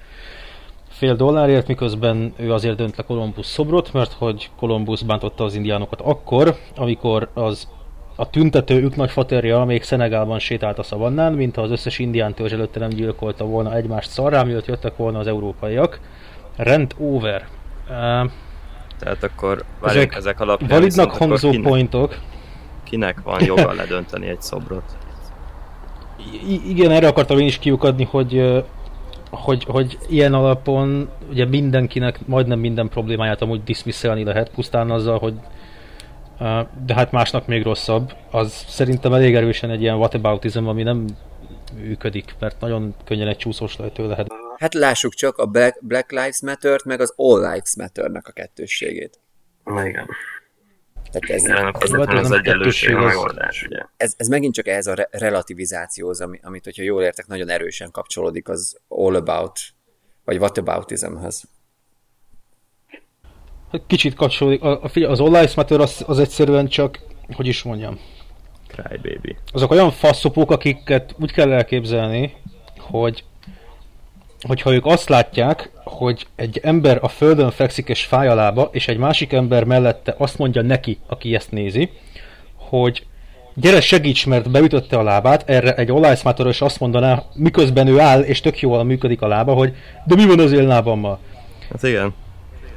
[0.89, 6.01] fél dollárért, miközben ő azért dönt le Kolumbusz szobrot, mert hogy Kolumbusz bántotta az indiánokat
[6.01, 7.69] akkor, amikor az
[8.17, 12.79] a tüntető ők nagyfaterja még Szenegálban sétált a szavannán, mint az összes indián törzs előtte
[12.79, 16.01] nem gyilkolta volna egymást szarrá, mielőtt jöttek volna az európaiak.
[16.59, 17.47] Rent over.
[17.89, 18.31] Uh,
[18.99, 22.19] Tehát akkor várjunk, ezek, ezek alapján validnak hangzó kinek, pointok.
[22.85, 24.97] Kinek van joga ledönteni egy szobrot?
[26.49, 28.63] I- igen, erre akartam én is kiukadni, hogy
[29.31, 35.35] hogy, hogy ilyen alapon ugye mindenkinek majdnem minden problémáját amúgy diszmisszelni lehet pusztán azzal, hogy
[36.87, 41.05] de hát másnak még rosszabb, az szerintem elég erősen egy ilyen whataboutism, ami nem
[41.73, 44.27] működik, mert nagyon könnyen egy csúszós lejtő lehet.
[44.57, 49.21] Hát lássuk csak a Black, Black Lives Matter-t, meg az All Lives Matter-nek a kettősségét.
[49.67, 50.09] Igen.
[51.11, 53.83] Tehát ez, Igen, ez, ez, ez az egyenlőség a megoldás, ugye?
[53.97, 57.91] Ez, ez megint csak ehhez a re- relativizációhoz, ami, amit, hogyha jól értek, nagyon erősen
[57.91, 59.61] kapcsolódik az all about,
[60.25, 61.45] vagy whataboutismhez.
[63.73, 64.63] Hát kicsit kapcsolódik.
[64.63, 66.99] A, a, az All Lives Matter az, az egyszerűen csak,
[67.33, 68.01] hogy is mondjam.
[68.83, 69.37] Cry baby.
[69.53, 72.35] Azok olyan faszopók, akiket úgy kell elképzelni,
[72.79, 73.25] hogy
[74.41, 78.89] hogyha ők azt látják, hogy egy ember a földön fekszik és fáj a lába, és
[78.89, 81.91] egy másik ember mellette azt mondja neki, aki ezt nézi,
[82.57, 83.07] hogy
[83.55, 88.41] gyere segíts, mert beütötte a lábát, erre egy olajszmátoros azt mondaná, miközben ő áll, és
[88.41, 89.75] tök jól működik a lába, hogy
[90.07, 91.19] de mi van az én lábammal?
[91.71, 92.15] Hát igen.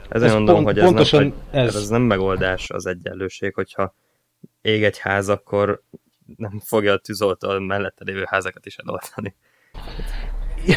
[0.10, 1.76] Ezért ez mondom, pont, hogy ez, pontosan nem, ez...
[1.76, 3.96] ez nem megoldás az egyenlőség, hogyha
[4.62, 5.84] ég egy ház, akkor
[6.36, 9.36] nem fogja a tűzoltó mellette lévő házakat is eloltani.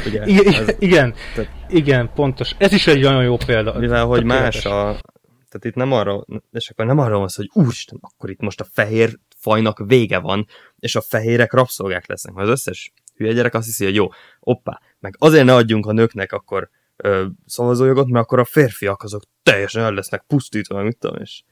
[0.07, 2.55] Ugye, igen, ez, igen, tehát, igen, pontos.
[2.59, 3.79] Ez is egy nagyon jó példa.
[3.79, 5.01] Mivel, hogy más a...
[5.49, 8.61] Tehát itt nem arra, és akkor nem arra van szó, hogy úristen, akkor itt most
[8.61, 10.47] a fehér fajnak vége van,
[10.79, 12.35] és a fehérek rabszolgák lesznek.
[12.35, 14.09] Mert az összes hülye gyerek azt hiszi, hogy jó,
[14.41, 19.23] oppá, meg azért ne adjunk a nőknek akkor ö, szavazójogot, mert akkor a férfiak azok
[19.43, 21.43] teljesen el lesznek pusztítva, mit tudom, és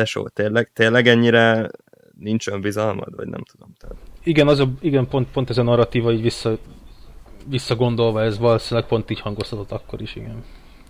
[0.00, 1.70] tesó, tényleg, tényleg ennyire
[2.18, 3.72] nincs önbizalmad, vagy nem tudom.
[3.78, 3.96] Tehát.
[4.22, 6.58] Igen, az a, igen pont, pont ez a narratíva így vissza
[7.46, 10.44] visszagondolva ez valószínűleg pont így hangoztatott akkor is, igen.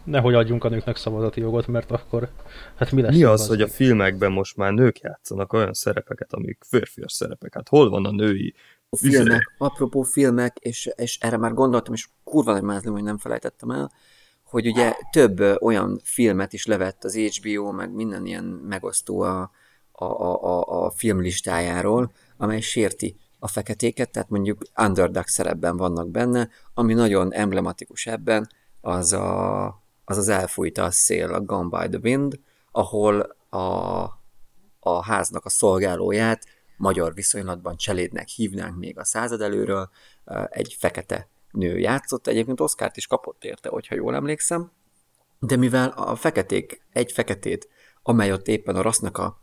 [0.05, 2.29] Nehogy adjunk a nőknek szavazati jogot, mert akkor
[2.77, 3.17] hát mi lesz?
[3.17, 7.55] Mi az, hogy a filmekben most már nők játszanak olyan szerepeket, amik férfias szerepek?
[7.55, 8.55] Hát hol van a női
[8.89, 13.19] A filmek, apropó filmek, és, és erre már gondoltam, és kurva nagy mázlim, hogy nem
[13.19, 13.91] felejtettem el,
[14.51, 19.51] hogy ugye több olyan filmet is levett az HBO, meg minden ilyen megosztó a,
[19.93, 26.95] a, a, a filmlistájáról, amely sérti a feketéket, tehát mondjuk underdog szerepben vannak benne, ami
[26.95, 28.49] nagyon emblematikus ebben,
[28.81, 29.67] az a,
[30.05, 32.41] az, az elfújta a szél, a Gone by the Wind,
[32.73, 33.59] ahol a,
[34.81, 36.45] a háznak a szolgálóját
[36.77, 39.91] magyar viszonylatban cselédnek hívnánk még a század előről,
[40.49, 44.71] egy fekete nő játszott, egyébként Oszkárt is kapott érte, hogyha jól emlékszem,
[45.39, 47.69] de mivel a feketék, egy feketét,
[48.03, 49.41] amely ott éppen a rassznak a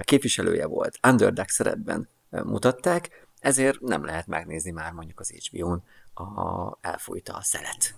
[0.00, 5.82] képviselője volt, underdog szerepben mutatták, ezért nem lehet megnézni már mondjuk az HBO-n
[6.14, 7.94] a elfújta a szelet.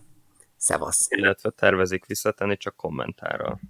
[0.56, 1.06] Szevasz.
[1.10, 3.60] Illetve tervezik visszatenni csak kommentárral.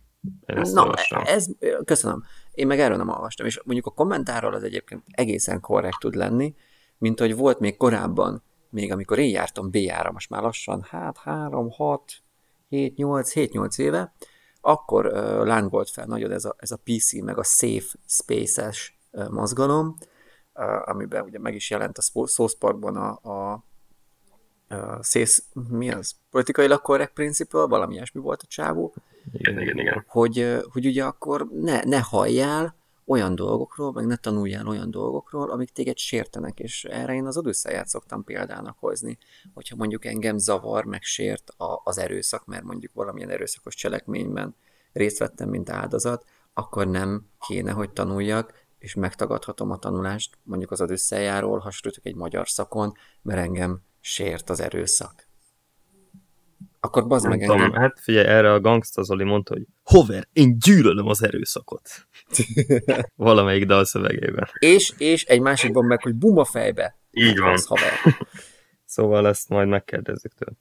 [0.46, 1.22] Na, olvastam.
[1.26, 1.46] ez,
[1.84, 2.24] köszönöm.
[2.52, 6.54] Én meg erről nem olvastam, és mondjuk a kommentárral az egyébként egészen korrekt tud lenni,
[6.98, 11.70] mint hogy volt még korábban, még amikor én jártam B-jára, most már lassan, hát 3,
[11.70, 12.12] 6,
[12.68, 14.14] 7, 8, 7, 8 éve,
[14.60, 19.28] akkor uh, lángolt fel nagyon ez a, ez a PC, meg a Safe Spaces uh,
[19.28, 19.96] mozgalom,
[20.54, 23.64] uh, amiben ugye meg is jelent a South Parkban a, a
[24.70, 26.14] a szész, mi az?
[26.30, 28.94] Politikailag korrekt principle, valami ilyesmi volt a csávó,
[29.32, 30.04] Igen, igen, igen.
[30.08, 32.76] hogy, hogy ugye akkor ne, ne halljál
[33.10, 37.88] olyan dolgokról, meg ne tanuljál olyan dolgokról, amik téged sértenek, és erre én az odüsszelját
[37.88, 39.18] szoktam példának hozni,
[39.54, 44.54] hogyha mondjuk engem zavar, meg sért a, az erőszak, mert mondjuk valamilyen erőszakos cselekményben
[44.92, 50.80] részt vettem, mint áldozat, akkor nem kéne, hogy tanuljak, és megtagadhatom a tanulást mondjuk az
[50.80, 51.70] odüsszejáról, ha
[52.02, 52.92] egy magyar szakon,
[53.22, 55.29] mert engem sért az erőszak.
[56.80, 57.80] Akkor bazd meg tudom, engem.
[57.80, 61.90] hát figyelj, erre a Gangsta Zoli mondta, hogy Hover, én gyűlölöm az erőszakot.
[63.16, 64.48] Valamelyik dal szövegében.
[64.58, 66.98] És, és egy másikban meg, hogy buma fejbe.
[67.10, 67.52] Így van.
[67.52, 67.92] Az haver.
[68.84, 70.52] Szóval ezt majd megkérdezzük tőle.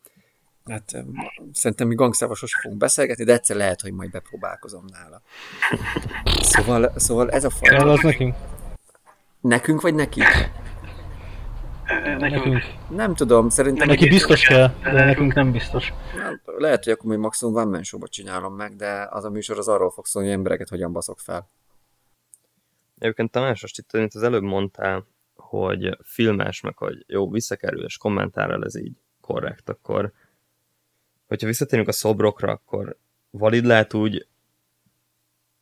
[0.65, 1.05] Hát em,
[1.53, 5.21] szerintem mi gangszával sose fogunk beszélgetni, de egyszer lehet, hogy majd bepróbálkozom nála.
[6.41, 7.91] Szóval, szóval ez a Kell fajta.
[7.91, 8.35] az nekünk?
[9.41, 10.21] Nekünk vagy neki?
[12.17, 12.63] Nekünk.
[12.89, 15.93] Nem tudom, szerintem Neki biztos kell, de nekünk nem biztos.
[16.45, 19.91] Lehet, hogy akkor még maximum One Man csinálom meg, de az a műsor az arról
[19.91, 21.49] fog szólni, hogy embereket hogyan baszok fel.
[22.97, 27.97] Egyébként Tamás, most itt amit az előbb mondtál, hogy filmes, meg hogy jó, visszakerül, és
[27.97, 30.11] kommentárral ez így korrekt, akkor
[31.27, 32.97] hogyha visszatérünk a szobrokra, akkor
[33.29, 34.27] valid lehet úgy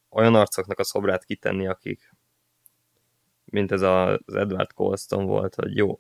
[0.10, 2.14] olyan arcoknak a szobrát kitenni, akik
[3.46, 6.00] mint ez a- az Edward Colston volt, hogy jó,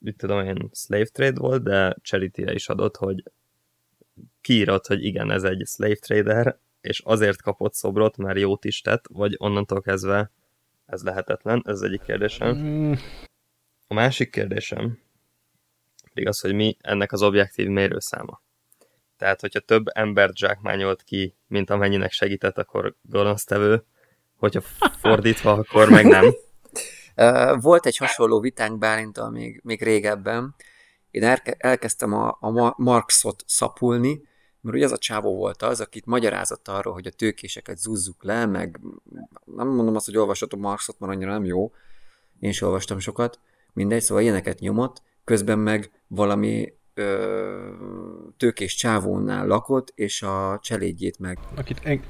[0.00, 3.22] mit tudom én, slave trade volt, de charity is adott, hogy
[4.40, 9.04] kiírott, hogy igen, ez egy slave trader, és azért kapott szobrot, mert jót is tett,
[9.12, 10.32] vagy onnantól kezdve
[10.86, 12.56] ez lehetetlen, ez egyik kérdésem.
[12.56, 12.92] Mm,
[13.86, 14.98] A másik kérdésem
[16.18, 18.42] pedig az, hogy mi ennek az objektív mérőszáma.
[19.16, 23.84] Tehát, hogyha több embert zsákmányolt ki, mint amennyinek segített, akkor gonosztevő,
[24.36, 24.60] hogyha
[25.00, 26.24] fordítva, akkor meg nem.
[27.60, 30.54] Volt egy hasonló vitánk Bálintal még, még régebben.
[31.10, 34.22] Én elke, elkezdtem a, a Ma- Marxot szapulni,
[34.60, 38.46] mert ugye az a csávó volt az, akit magyarázott arról, hogy a tőkéseket zúzzuk le,
[38.46, 38.80] meg
[39.44, 41.72] nem mondom azt, hogy olvashatom Marxot, mert annyira nem jó.
[42.40, 43.40] Én is olvastam sokat.
[43.72, 47.72] Mindegy, szóval ilyeneket nyomott, közben meg valami ö,
[48.36, 52.02] tőkés csávónál lakott, és a cselédjét meg akit, en,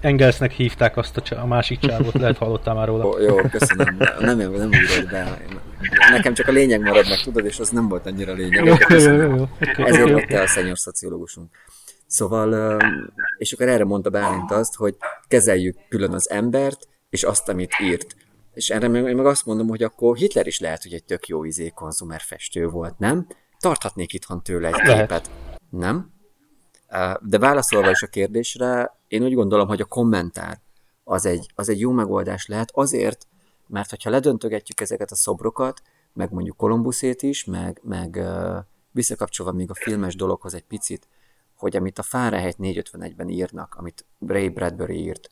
[0.00, 3.06] Engelsnek hívták azt a, csa- a másik csávot, lehet hallottál már róla.
[3.06, 3.96] Ó, jó, köszönöm.
[4.18, 5.38] Nem, nem, nem írod be.
[6.10, 8.64] Nekem csak a lényeg marad meg, tudod, és az nem volt annyira Jó, lényeg.
[8.88, 9.42] jó, jó, jó.
[9.42, 11.50] Oké, Ezért oké, lett a szenyor szociológusunk.
[12.06, 12.78] Szóval,
[13.38, 14.96] és akkor erre mondta Bálint azt, hogy
[15.28, 18.16] kezeljük külön az embert, és azt, amit írt.
[18.54, 21.44] És erre meg, meg azt mondom, hogy akkor Hitler is lehet, hogy egy tök jó
[21.44, 23.26] izé konzumer festő volt, nem?
[23.58, 25.30] Tarthatnék itthon tőle egy képet.
[25.70, 26.10] Nem?
[27.20, 30.60] De válaszolva is a kérdésre, én úgy gondolom, hogy a kommentár
[31.04, 33.26] az egy, az egy jó megoldás lehet azért,
[33.66, 35.82] mert hogyha ledöntögetjük ezeket a szobrokat,
[36.12, 38.20] meg mondjuk Kolumbuszét is, meg, meg
[38.90, 41.08] visszakapcsolva még a filmes dologhoz egy picit,
[41.56, 45.30] hogy amit a Fahrenheit 451-ben írnak, amit Ray Bradbury írt,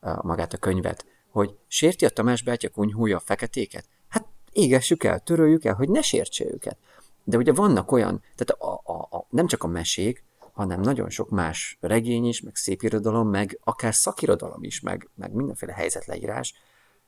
[0.00, 3.84] magát a könyvet, hogy sérti a Tamás bátya kunyhúja a feketéket?
[4.08, 6.78] Hát égessük el, töröljük el, hogy ne sértse őket.
[7.24, 10.24] De ugye vannak olyan, tehát a, a, a, nem csak a mesék,
[10.56, 15.32] hanem nagyon sok más regény is, meg szép irodalom, meg akár szakirodalom is, meg, meg
[15.32, 16.54] mindenféle helyzetleírás.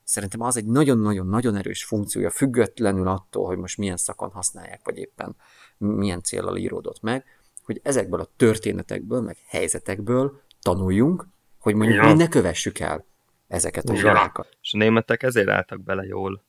[0.03, 5.35] Szerintem az egy nagyon-nagyon-nagyon erős funkciója, függetlenül attól, hogy most milyen szakon használják, vagy éppen
[5.77, 7.25] milyen célral íródott meg,
[7.63, 11.27] hogy ezekből a történetekből, meg helyzetekből tanuljunk,
[11.59, 12.07] hogy mondjuk Ja.
[12.07, 13.05] mi ne kövessük el
[13.47, 14.05] ezeket a Igen.
[14.05, 14.57] hibákat.
[14.61, 16.43] És a németek ezért álltak bele jól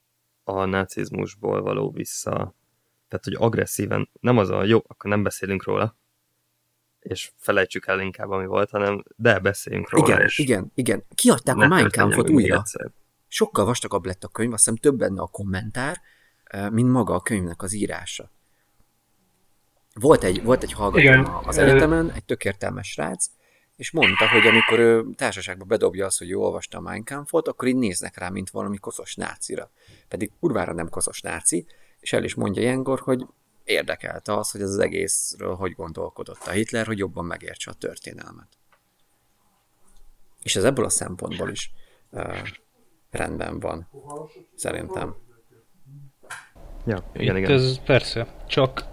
[0.45, 2.55] a nácizmusból való vissza.
[3.09, 5.99] Tehát, hogy agresszíven, nem az a jó, akkor nem beszélünk róla,
[7.01, 11.05] és felejtsük el inkább, ami volt, hanem de beszéljünk róla, Igen, és igen, igen.
[11.15, 12.57] Kiadták a Mein Kampfot újra.
[12.57, 12.91] egyszer.
[13.29, 16.01] Sokkal vastagabb lett a könyv, azt hiszem több benne a kommentár,
[16.45, 18.31] eh, mint maga a könyvnek az írása.
[19.95, 21.25] Volt egy, volt egy hallgató Igen.
[21.25, 23.27] az egyetemen, egy tök értelmes srác,
[23.77, 27.69] és mondta, hogy amikor ő társaságba bedobja azt, hogy ő olvasta a Mein Kampfot, akkor
[27.69, 29.71] így néznek rá, mint valami koszos nácira.
[30.09, 31.67] Pedig kurvára nem koszos náci,
[32.01, 33.27] és el is mondja ilyenkor, hogy
[33.71, 38.49] érdekelte az, hogy ez az egészről hogy gondolkodott a Hitler, hogy jobban megértse a történelmet.
[40.43, 41.73] És ez ebből a szempontból is
[42.11, 42.39] uh,
[43.11, 43.89] rendben van,
[44.55, 45.17] szerintem.
[46.87, 47.59] Ja, igen, Itt igen.
[47.59, 48.85] ez persze, csak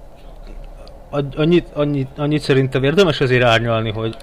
[1.09, 4.17] annyit, annyit, annyit szerintem érdemes azért árnyalni, hogy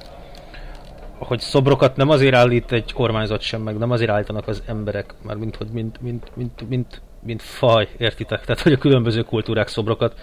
[1.18, 5.36] hogy szobrokat nem azért állít egy kormányzat sem, meg nem azért állítanak az emberek, már
[5.36, 8.44] mint, hogy mint, mint, mint, mint, mint faj, értitek?
[8.44, 10.18] Tehát, hogy a különböző kultúrák szobrokat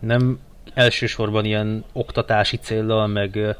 [0.00, 0.38] nem
[0.74, 3.56] elsősorban ilyen oktatási céllal, meg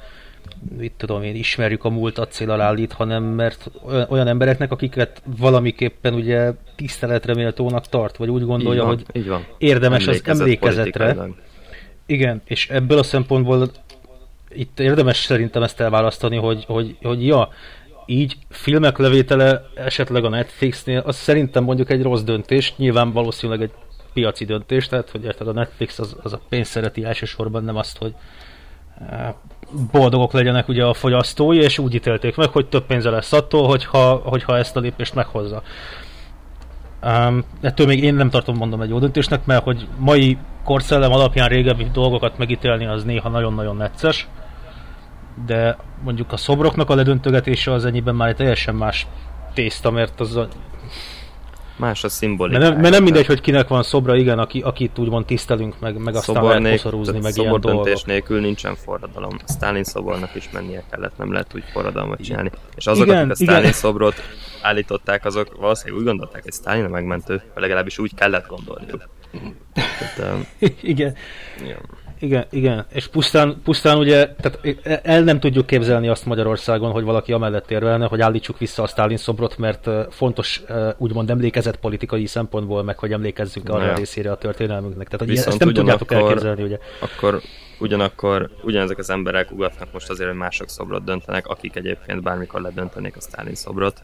[0.78, 3.70] mit tudom én, ismerjük a múltat célral állít, hanem mert
[4.09, 9.28] olyan, embereknek, akiket valamiképpen ugye tiszteletre méltónak tart, vagy úgy gondolja, így van, hogy így
[9.28, 9.47] van.
[9.59, 11.26] érdemes az Emlékezett emlékezetre.
[12.07, 13.70] Igen, és ebből a szempontból
[14.55, 17.49] itt érdemes szerintem ezt elválasztani, hogy, hogy, hogy ja,
[18.07, 23.72] így filmek levétele esetleg a Netflixnél, az szerintem mondjuk egy rossz döntés, nyilván valószínűleg egy
[24.12, 27.98] piaci döntés, tehát hogy érted, a Netflix az, az a pénzt szereti elsősorban, nem azt,
[27.98, 28.14] hogy
[29.11, 29.34] eh,
[29.92, 34.14] boldogok legyenek ugye a fogyasztói, és úgy ítélték meg, hogy több pénze lesz attól, hogyha,
[34.14, 35.62] hogyha ezt a lépést meghozza.
[37.03, 41.48] Um, ettől még én nem tartom mondom egy jó döntésnek, mert hogy mai korszellem alapján
[41.48, 44.28] régebbi dolgokat megítélni az néha nagyon-nagyon necces,
[45.47, 49.07] de mondjuk a szobroknak a ledöntögetése az ennyiben már egy teljesen más
[49.55, 50.49] tészta, mert az a,
[51.76, 52.59] Más a szimbolika.
[52.59, 55.97] mert, nem, mert nem mindegy, hogy kinek van szobra, igen, aki, akit úgymond tisztelünk, meg,
[55.97, 58.05] meg aztán szobor, lehet koszorúzni, meg ilyen dolgok.
[58.07, 59.37] nélkül nincsen forradalom.
[59.47, 62.51] A Stalin szobornak is mennie kellett, nem lehet úgy forradalmat csinálni.
[62.74, 63.72] És azok, Igen, akik a Stalin igen.
[63.72, 64.14] szobrot
[64.62, 69.09] állították, azok valószínűleg úgy gondolták, hogy Stalin a megmentő, legalábbis úgy kellett gondolniuk.
[69.99, 70.47] Tehát, um,
[70.80, 71.14] igen.
[71.68, 71.76] ja.
[72.23, 74.61] Igen, igen, és pusztán, pusztán ugye, tehát
[75.03, 79.16] el nem tudjuk képzelni azt Magyarországon, hogy valaki amellett érvelne, hogy állítsuk vissza a Stalin
[79.16, 80.62] szobrot, mert fontos
[80.97, 83.93] úgymond emlékezett politikai szempontból, meg hogy emlékezzünk arra Ja.
[83.93, 85.09] a részére a történelmünknek.
[85.09, 86.79] Tehát Viszont ezt nem tudjátok elképzelni, ugye.
[86.99, 87.41] akkor
[87.79, 93.16] ugyanakkor ugyanezek az emberek ugatnak most azért, hogy mások szobrot döntenek, akik egyébként bármikor ledöntenék
[93.16, 94.03] a Stalin szobrot.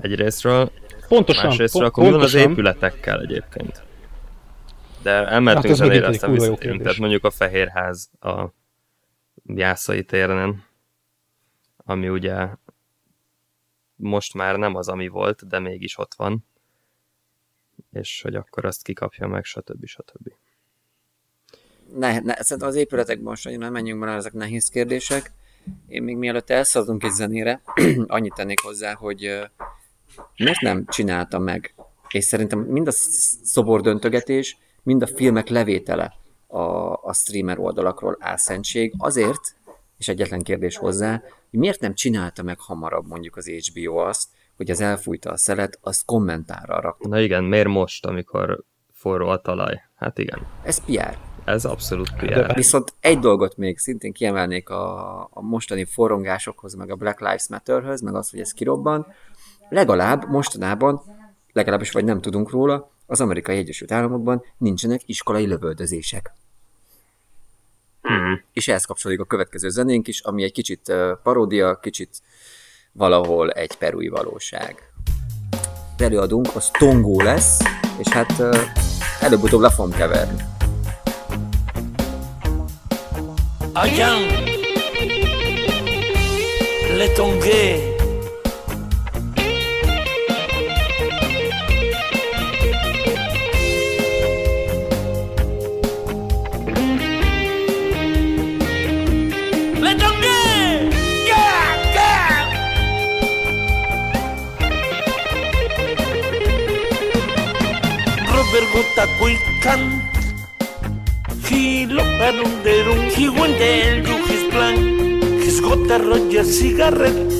[0.00, 0.70] Egyrésztről,
[1.08, 2.50] Pontosan, másrésztről, pon- akkor mi van az pontosan.
[2.52, 3.82] épületekkel egyébként?
[5.02, 6.82] De Hát elmentünk ez zenére, aztán visszatérünk.
[6.82, 8.46] Tehát mondjuk a Fehérház a
[9.44, 10.64] Jászai téren,
[11.76, 12.48] ami ugye
[13.96, 16.44] most már nem az, ami volt, de mégis ott van.
[17.92, 19.86] És hogy akkor azt kikapja meg, stb.
[19.86, 20.32] stb.
[21.96, 25.32] Ne, ne, szerintem az épületekben most annyira nem menjünk bele, ezek nehéz kérdések.
[25.86, 27.62] Én még mielőtt elszadunk egy zenére,
[28.06, 29.48] annyit tennék hozzá, hogy
[30.36, 31.74] miért nem csinálta meg,
[32.08, 36.12] és szerintem mind a sz- szobordöntögetés, mind a filmek levétele
[36.46, 36.60] a,
[36.92, 39.56] a streamer oldalakról álszentség azért,
[39.98, 44.70] és egyetlen kérdés hozzá, hogy miért nem csinálta meg hamarabb mondjuk az HBO azt, hogy
[44.70, 47.08] az elfújta a szelet, azt kommentárra rakta.
[47.08, 49.80] Na igen, miért most, amikor forró a talaj?
[49.96, 51.16] Hát igen, Ez PR.
[51.44, 52.54] ez abszolút De- PR.
[52.54, 58.00] Viszont egy dolgot még szintén kiemelnék a, a mostani forrongásokhoz, meg a Black Lives Matterhöz,
[58.00, 59.06] meg az, hogy ez kirobban.
[59.68, 61.02] Legalább mostanában,
[61.52, 66.32] legalábbis vagy nem tudunk róla, az Amerikai Egyesült Államokban nincsenek iskolai lövöldözések.
[68.02, 68.42] Hmm.
[68.52, 70.92] És ehhez kapcsolódik a következő zenénk is, ami egy kicsit
[71.22, 72.22] paródia, kicsit
[72.92, 74.92] valahol egy perui valóság.
[75.96, 77.60] Az előadónk az Tongó lesz,
[77.98, 78.42] és hát
[79.20, 80.42] előbb-utóbb le fogom keverni.
[83.72, 84.20] Ayan,
[86.96, 87.91] le tongué.
[108.72, 110.02] Jotacuilcán,
[111.44, 114.76] Gilo, Arunderun, Gigüendel, Yujisplan,
[115.42, 117.30] Gisgota, Roger, Cigarret,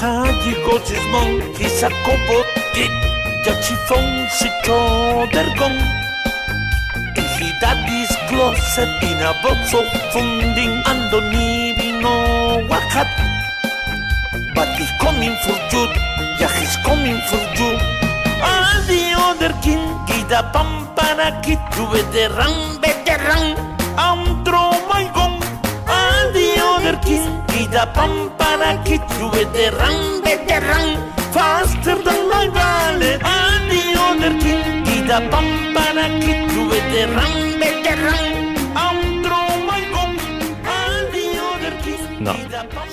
[0.00, 2.46] Jayi, Gochismón, Gizacobot,
[3.44, 5.76] Yachifón, Sicho, Dergón,
[7.16, 9.82] Ejidadis, Closet, Inabozo,
[10.12, 13.08] Fundin, Andoni, Vino, Wakat,
[14.54, 15.86] Batis coming for you,
[16.38, 17.99] Yajis coming for you,
[18.40, 23.44] The other king, get a pampana kid to veteran, veteran,
[23.96, 25.38] and throw my gun.
[25.86, 27.22] And the other king,
[27.52, 30.86] get a pampana kid to veteran, veteran,
[31.32, 33.20] faster than my ballet.
[33.22, 38.24] And the other king, get a pampana kid to veteran, veteran,
[38.74, 40.18] and throw my gun.
[40.66, 42.34] And the other king, Na,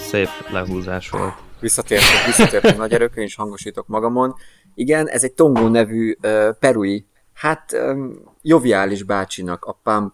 [0.09, 1.46] szép lehúzás volt.
[1.59, 4.35] Visszatértünk, visszatértünk nagy erőkön, és hangosítok magamon.
[4.75, 10.13] Igen, ez egy Tongó nevű uh, perui, hát um, joviális bácsinak, a Pump,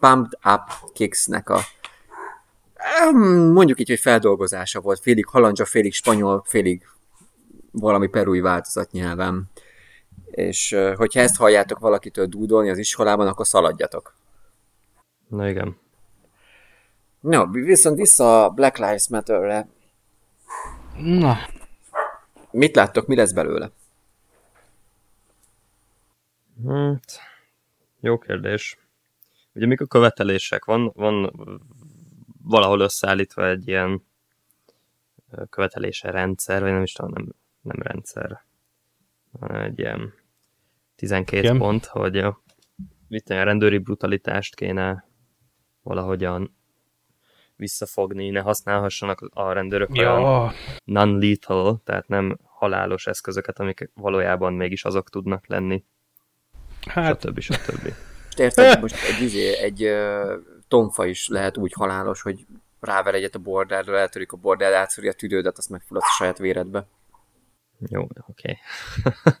[0.00, 1.60] Pumped Up Kicksnek a
[3.12, 6.86] um, mondjuk így, hogy feldolgozása volt, félig halandzsa, félig spanyol, félig
[7.70, 9.50] valami perui változat nyelven.
[10.30, 14.14] És uh, hogyha ezt halljátok valakitől dúdolni az iskolában, akkor szaladjatok.
[15.28, 15.76] Na igen.
[17.20, 19.68] No, viszont vissza a Black Lives Matter-re.
[20.96, 21.36] Na,
[22.50, 23.70] Mit láttok, mi lesz belőle?
[26.66, 27.20] Hát,
[28.00, 28.78] jó kérdés.
[29.52, 30.64] Ugye mik a követelések?
[30.64, 31.32] Van, van
[32.42, 34.02] valahol összeállítva egy ilyen
[35.50, 37.28] követelése rendszer, vagy nem is tudom, nem,
[37.60, 38.44] nem rendszer.
[39.30, 40.14] Van egy ilyen
[40.96, 41.58] 12 Igen.
[41.58, 42.30] pont, hogy ö,
[43.08, 45.04] mit a rendőri brutalitást kéne
[45.82, 46.56] valahogyan
[47.60, 50.52] visszafogni, ne használhassanak a rendőrök olyan ja,
[50.84, 55.84] non-lethal, tehát nem halálos eszközöket, amik valójában mégis azok tudnak lenni,
[56.86, 57.40] hát stb.
[57.40, 57.92] stb.
[58.36, 60.32] Érted, most egy, izé, egy uh,
[60.68, 62.46] tonfa is lehet úgy halálos, hogy
[62.80, 66.86] ráver egyet a bordára, eltörik a bordát, átszöri a tüdődet, azt megfulladsz a saját véredbe.
[67.88, 68.58] Jó, oké.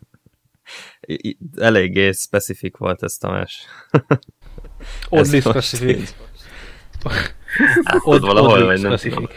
[1.02, 1.38] Okay.
[1.56, 3.64] Eléggé specifik volt ez, Tamás.
[5.08, 6.14] oddly Ez
[7.52, 7.76] specific.
[7.78, 7.84] így.
[7.84, 9.28] Látod valahol, vagy nem tudom.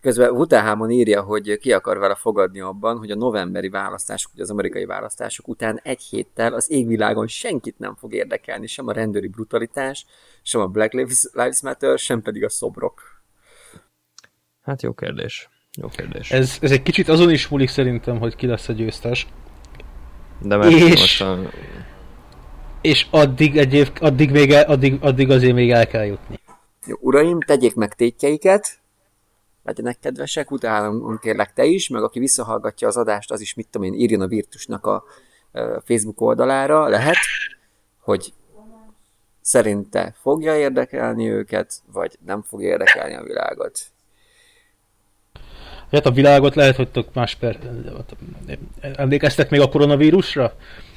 [0.00, 4.50] Közben Wutenhamon írja, hogy ki akar vele fogadni abban, hogy a novemberi választások, ugye az
[4.50, 10.06] amerikai választások után egy héttel az égvilágon senkit nem fog érdekelni, sem a rendőri brutalitás,
[10.42, 13.00] sem a Black Lives, Matter, sem pedig a szobrok.
[14.62, 15.48] Hát jó kérdés.
[15.80, 16.30] Jó kérdés.
[16.30, 19.26] Ez, ez egy kicsit azon is múlik szerintem, hogy ki lesz a győztes.
[20.40, 21.38] De mert és- most a,
[22.80, 26.38] És addig, egy év, addig, még el, addig, addig azért még el kell jutni.
[26.86, 28.78] Jó, uraim, tegyék meg tétjeiket,
[29.64, 33.86] legyenek kedvesek, utána kérlek te is, meg aki visszahallgatja az adást, az is, mit tudom
[33.86, 35.04] én, írjon a Virtusnak a
[35.84, 37.16] Facebook oldalára, lehet,
[38.00, 38.32] hogy
[39.40, 43.80] szerinte fogja érdekelni őket, vagy nem fogja érdekelni a világot.
[45.90, 47.58] Hát a világot lehet, hogy tök más per...
[48.80, 50.56] Emlékeztek még a koronavírusra?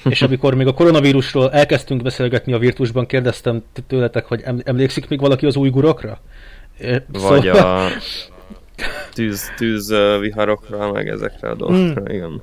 [0.10, 5.20] És amikor még a koronavírusról elkezdtünk beszélgetni a Virtusban, kérdeztem tőletek, hogy em- emlékszik még
[5.20, 6.20] valaki az újgurokra?
[6.80, 7.88] Eh, vagy szóval- a
[9.14, 12.14] tűz, tűz viharokra, meg ezekre a dolgokra, Hmm.
[12.16, 12.42] igen.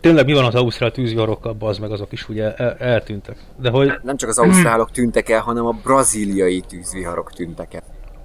[0.00, 3.36] Tényleg mi van az ausztrál tűzviharokkal, az meg azok is ugye el- eltűntek.
[3.60, 7.82] De hogy Nem csak az ausztrálok tűntek el, hanem a brazíliai tűzviharok tűntek el.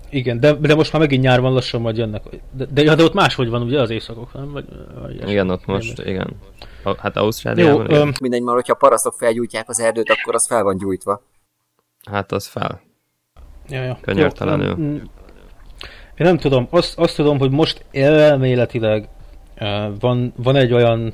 [0.09, 2.21] igen, de, de most már megint nyár van, lassan majd jönnek.
[2.57, 4.51] De, de, de ott máshogy van ugye az éjszakok, nem?
[4.51, 4.65] Vagy,
[5.01, 5.29] vagy.
[5.29, 6.27] Igen, ott most, igen.
[6.83, 10.63] A, hát Ausztráliában, Jó, öm, Mindegy, már hogyha parasztok felgyújtják az erdőt, akkor az fel
[10.63, 11.21] van gyújtva.
[12.11, 12.81] hát az fel.
[13.69, 13.97] Ja, ja.
[14.01, 14.75] Könyörtelenül.
[14.77, 19.07] Jó, Én nem tudom, azt, azt tudom, hogy most elméletileg
[19.59, 21.13] uh, van, van egy olyan,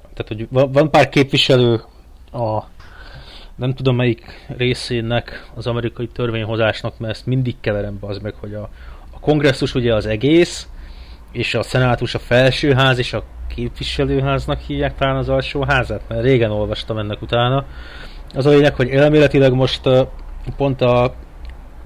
[0.00, 1.82] tehát hogy van, van pár képviselő
[2.32, 2.62] a
[3.60, 8.54] nem tudom melyik részének az amerikai törvényhozásnak, mert ezt mindig keverem be az meg, hogy
[8.54, 8.68] a,
[9.10, 10.68] a kongresszus ugye az egész,
[11.32, 13.24] és a szenátus a felsőház, és a
[13.54, 17.64] képviselőháznak hívják talán az alsóházat, mert régen olvastam ennek utána.
[18.34, 20.06] Az a lényeg, hogy elméletileg most uh,
[20.56, 21.04] pont a,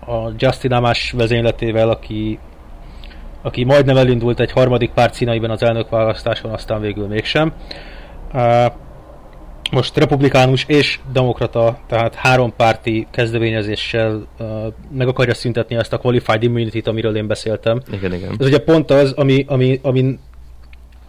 [0.06, 2.38] a Justin Amás vezényletével, aki,
[3.42, 7.52] aki majdnem elindult egy harmadik párt színeiben az elnökválasztáson, aztán végül mégsem.
[8.32, 8.66] Uh,
[9.70, 14.46] most republikánus és demokrata, tehát hárompárti kezdeményezéssel uh,
[14.90, 17.80] meg akarja szüntetni ezt a qualified immunity-t, amiről én beszéltem.
[17.92, 18.34] Igen, igen.
[18.38, 20.18] Ez ugye pont az, ami, ami, ami,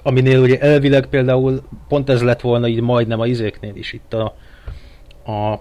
[0.05, 4.35] aminél ugye elvileg például pont ez lett volna így majdnem a izéknél is itt a,
[5.31, 5.51] a,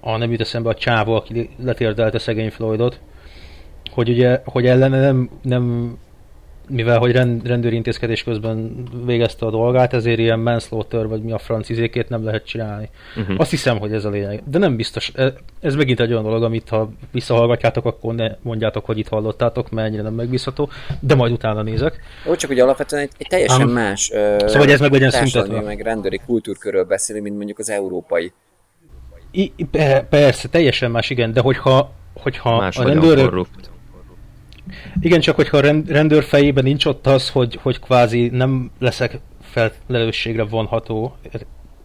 [0.00, 3.00] a nem jut eszembe a csávó, aki letérdelte szegény Floydot,
[3.90, 5.96] hogy ugye, hogy ellene nem, nem
[6.68, 11.38] mivel hogy rend, rendőri intézkedés közben végezte a dolgát, ezért ilyen manslaughter, vagy mi a
[11.38, 12.88] francizékét nem lehet csinálni.
[13.16, 13.34] Uh-huh.
[13.40, 14.42] Azt hiszem, hogy ez a lényeg.
[14.46, 15.10] De nem biztos.
[15.14, 19.70] E- Ez megint egy olyan dolog, amit ha visszahallgatjátok, akkor ne mondjátok, hogy itt hallottátok,
[19.70, 20.68] mert ennyire nem megbízható,
[21.00, 22.00] de majd utána nézek.
[22.26, 23.68] Jó, csak ugye alapvetően egy, egy teljesen Ám.
[23.68, 25.74] más ö, Szóval, hogy ez meg legyen társadalmi, szüntetve.
[25.74, 28.32] meg rendőri kultúrkörről beszélünk, mint mondjuk az európai.
[29.30, 33.24] I, pe- persze, teljesen más, igen, de hogyha, hogyha Más a rendőrök...
[33.24, 33.70] korrupt.
[35.00, 39.18] Igen, csak hogyha a rend- rendőr fejében nincs ott az, hogy, hogy kvázi nem leszek
[39.40, 41.16] felelősségre vonható,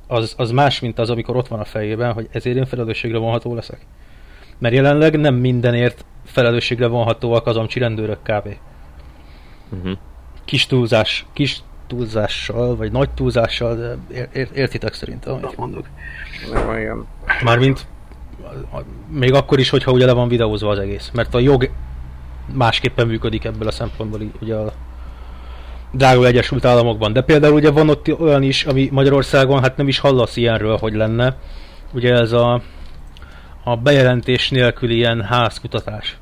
[0.08, 3.56] az, az más, mint az, amikor ott van a fejében, hogy ezért én felelősségre vonható
[3.56, 3.86] leszek.
[4.58, 8.48] Mert jelenleg nem mindenért felelősségre vonhatóak az amcsi rendőrök kb.
[9.70, 9.98] Uh-huh.
[10.46, 15.86] Kis túlzás, kis túlzással, vagy nagy túlzással, de ér, ér, értitek szerintem, amit mondok.
[16.52, 17.08] Nem.
[17.44, 17.88] Mármint
[19.10, 21.10] még akkor is, hogyha ugye le van videózva az egész.
[21.14, 21.70] Mert a jog
[22.54, 24.74] másképpen működik ebből a szempontból, ugye a
[25.92, 27.14] drága Egyesült Államokban.
[27.14, 30.94] De például ugye van ott olyan is, ami Magyarországon hát nem is hallasz ilyenről, hogy
[30.94, 31.38] lenne.
[31.94, 32.62] Ugye ez a,
[33.64, 36.18] a bejelentés nélküli ilyen házkutatás.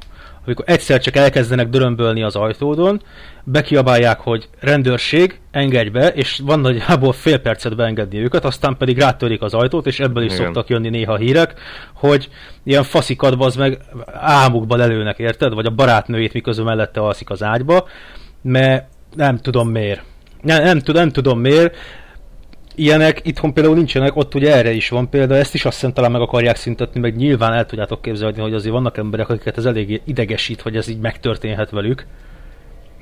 [0.50, 3.02] Amikor egyszer csak elkezdenek dörömbölni az ajtódon,
[3.44, 9.42] bekiabálják, hogy rendőrség, engedj be, és van nagyjából fél percet beengedni őket, aztán pedig rátörik
[9.42, 10.46] az ajtót, és ebből is Igen.
[10.46, 11.54] szoktak jönni néha hírek,
[11.94, 12.30] hogy
[12.64, 13.80] ilyen faszikat az meg
[14.14, 15.54] álmukban előnek, érted?
[15.54, 17.88] Vagy a barátnőjét miközben mellette alszik az ágyba,
[18.42, 18.86] mert
[19.16, 20.02] nem tudom miért.
[20.42, 21.76] Nem, nem, tud, nem tudom miért.
[22.80, 26.12] Ilyenek itthon például nincsenek, ott ugye erre is van példa, ezt is azt hiszem talán
[26.12, 30.02] meg akarják szüntetni, meg nyilván el tudjátok képzelni, hogy azért vannak emberek, akiket ez elég
[30.06, 32.06] idegesít, hogy ez így megtörténhet velük.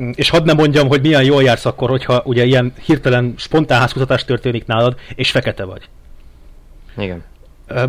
[0.03, 3.79] Mm, És hadd ne mondjam, hogy milyen jól jársz akkor, hogyha ugye ilyen hirtelen spontán
[3.79, 5.89] házkutatás történik nálad, és fekete vagy.
[6.97, 7.23] Igen.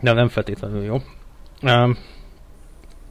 [0.00, 1.00] Nem, nem feltétlenül jó.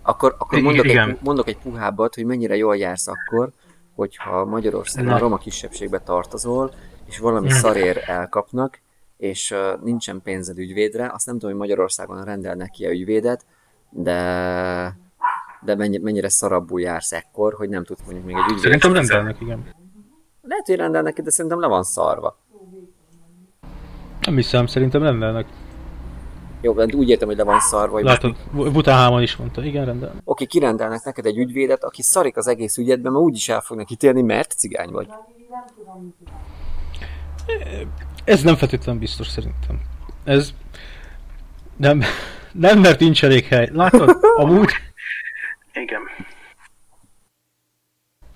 [0.01, 1.09] Akkor, akkor mondok, igen.
[1.09, 3.49] egy, mondok egy puhábbat, hogy mennyire jól jársz akkor,
[3.95, 5.15] hogyha Magyarországon Na.
[5.15, 6.71] a roma kisebbségbe tartozol,
[7.05, 8.79] és valami szarér elkapnak,
[9.17, 13.45] és uh, nincsen pénzed ügyvédre, azt nem tudom, hogy Magyarországon rendelnek ki a ügyvédet,
[13.89, 14.97] de
[15.65, 18.61] de mennyi, mennyire szarabbul jársz ekkor, hogy nem tudsz mondjuk még egy ügyvédet.
[18.61, 19.63] Szerintem rendelnek, igen.
[20.41, 22.37] Lehet, hogy rendelnek de szerintem le van szarva.
[24.21, 25.47] Nem hiszem, szerintem rendelnek.
[26.61, 29.85] Jó, de úgy értem, hogy le van szarva, hogy most Látod, Butáhámon is mondta, igen,
[29.85, 30.21] rendelnek.
[30.23, 34.21] oké, kirendelnek neked egy ügyvédet, aki szarik az egész ügyedben, mert úgyis el fognak ítélni,
[34.21, 35.07] mert cigány vagy.
[38.23, 39.81] Ez nem feltétlenül biztos szerintem.
[40.23, 40.53] Ez
[41.77, 42.03] nem,
[42.51, 43.69] nem mert nincs elég hely.
[43.73, 44.17] Látod?
[44.35, 44.69] Amúgy
[45.73, 46.01] Igen.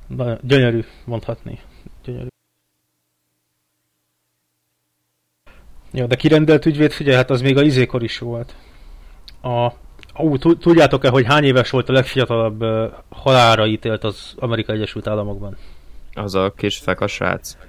[0.08, 1.60] Na, gyönyörű, mondhatni.
[2.04, 2.28] Gyönyörű.
[5.92, 8.56] Jó, de kirendelt ügyvéd, figyelj, hát az még a izékor is volt.
[9.42, 9.72] A,
[10.18, 15.08] ó, tud- tudjátok-e, hogy hány éves volt a legfiatalabb uh, halálra ítélt az Amerikai Egyesült
[15.08, 15.58] Államokban?
[16.14, 17.54] Az a kis fekas srác.
[17.54, 17.69] Hát,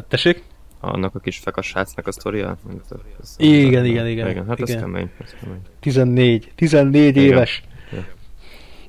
[0.00, 0.42] tessék?
[0.80, 2.56] Annak a kis fekas srácnak a sztoria?
[3.22, 4.46] Ez- Igen, igen, igen, igen.
[4.48, 4.80] Hát ez igen.
[4.80, 5.60] kemény, ez kemény.
[5.80, 6.52] 14.
[6.54, 7.22] 14 Igen.
[7.28, 7.62] éves.
[7.92, 8.04] Ja.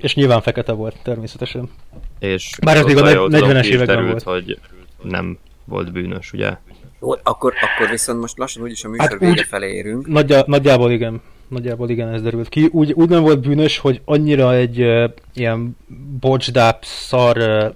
[0.00, 1.70] És nyilván fekete volt, természetesen.
[2.18, 4.22] És Bár ez még a azóta negy- jól tudom, 40-es ki is években volt.
[4.22, 4.58] hogy
[5.02, 6.56] nem volt bűnös, ugye?
[7.00, 10.06] Jó, akkor, akkor viszont most lassan úgyis a műsor Hát vége úgy- felé érünk.
[10.06, 11.20] Nagyjá, nagyjából igen.
[11.48, 12.68] Nagyjából igen, ez derült ki.
[12.72, 15.76] Úgy, úgy nem volt bűnös, hogy annyira egy uh, ilyen
[16.20, 17.74] bocsdáp szar uh,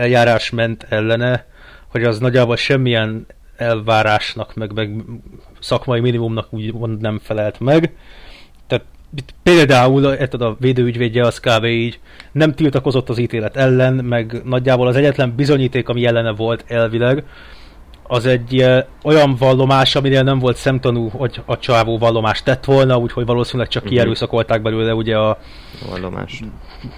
[0.00, 1.46] eljárás ment ellene,
[1.92, 3.26] hogy az nagyjából semmilyen
[3.56, 4.90] elvárásnak, meg, meg
[5.60, 7.92] szakmai minimumnak úgy nem felelt meg.
[8.66, 8.84] Tehát
[9.42, 11.64] például érted, a védőügyvédje az kb.
[11.64, 12.00] így
[12.32, 17.24] nem tiltakozott az ítélet ellen, meg nagyjából az egyetlen bizonyíték, ami ellene volt elvileg,
[18.06, 18.66] az egy
[19.04, 23.82] olyan vallomás, aminél nem volt szemtanú, hogy a csávó vallomást tett volna, úgyhogy valószínűleg csak
[23.82, 23.92] Mhm.
[23.92, 25.38] kierőszakolták belőle ugye a
[25.90, 26.40] vallomás.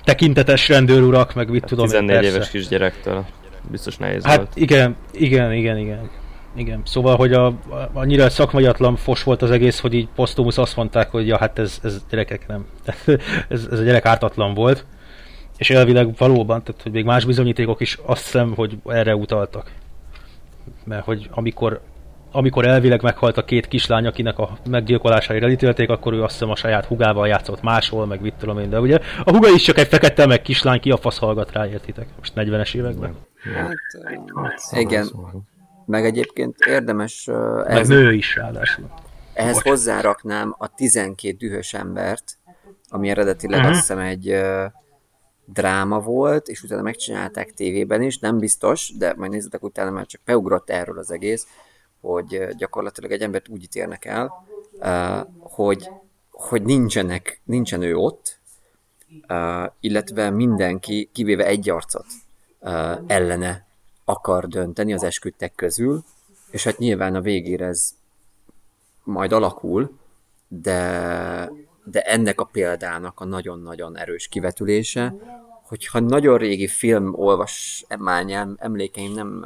[0.05, 2.37] tekintetes rendőrurak, meg mit tudom én, 14 persze.
[2.37, 3.25] éves kisgyerektől.
[3.71, 4.51] Biztos nehéz Hát volt.
[4.55, 6.11] igen, igen, igen, igen.
[6.57, 10.77] Igen, szóval, hogy a, a, annyira szakmaiatlan fos volt az egész, hogy így posztumusz azt
[10.77, 12.67] mondták, hogy ja, hát ez, ez gyerekek nem.
[13.49, 14.87] ez, ez a gyerek ártatlan volt.
[15.57, 19.71] És elvileg valóban, tehát hogy még más bizonyítékok is azt hiszem, hogy erre utaltak.
[20.85, 21.81] Mert hogy amikor,
[22.33, 26.57] amikor elvileg meghalt a két kislány, akinek a meggyilkolására elítélték, akkor ő azt hiszem a
[26.57, 29.89] saját hugával játszott máshol, meg mit tudom én, de ugye a huga is csak egy
[29.89, 32.07] fekete, meg kislány, ki a fasz hallgat rá, értitek?
[32.19, 33.15] Most 40-es években.
[33.55, 33.77] Hát,
[34.73, 35.09] uh, igen,
[35.87, 38.91] meg egyébként érdemes uh, Meg ehhez, nő is ráadásul.
[39.35, 42.39] ehhez hozzáraknám a 12 dühös embert,
[42.89, 43.69] ami eredetileg Mhm.
[43.69, 44.65] azt hiszem egy uh,
[45.45, 50.21] dráma volt, és utána megcsinálták tévében is, nem biztos, de majd nézzetek utána, mert csak
[50.25, 51.47] beugrott erről az egész,
[52.01, 54.33] hogy uh, gyakorlatilag egy embert úgy ítélnek el,
[54.73, 55.89] uh, hogy,
[56.31, 58.39] hogy nincsenek, nincsen ő ott,
[59.29, 62.07] uh, illetve mindenki, kivéve egy arcot
[63.07, 63.67] ellene
[64.05, 66.05] akar dönteni az esküdtek közül,
[66.51, 67.95] és hát nyilván a végére ez
[69.05, 69.99] majd alakul,
[70.49, 71.51] de,
[71.85, 75.15] de ennek a példának a nagyon-nagyon erős kivetülése,
[75.63, 79.45] hogyha nagyon régi film olvasmányám, emlékeim nem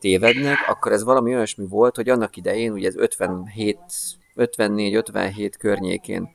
[0.00, 3.78] tévednek, akkor ez valami olyasmi volt, hogy annak idején, ugye ez 57,
[4.36, 6.34] 54-57 környékén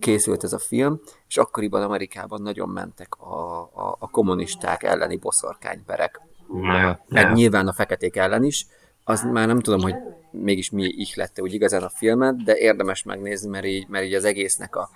[0.00, 6.20] készült ez a film, és akkoriban Amerikában nagyon mentek a, a, a kommunisták elleni boszorkányperek.
[6.62, 7.32] Ja, Meg ja.
[7.32, 8.66] nyilván a feketék ellen is.
[9.04, 9.94] Az már nem tudom, hogy
[10.30, 14.24] mégis mi ihlette úgy igazán a filmet, de érdemes megnézni, mert így, mert így az
[14.24, 14.88] egésznek a,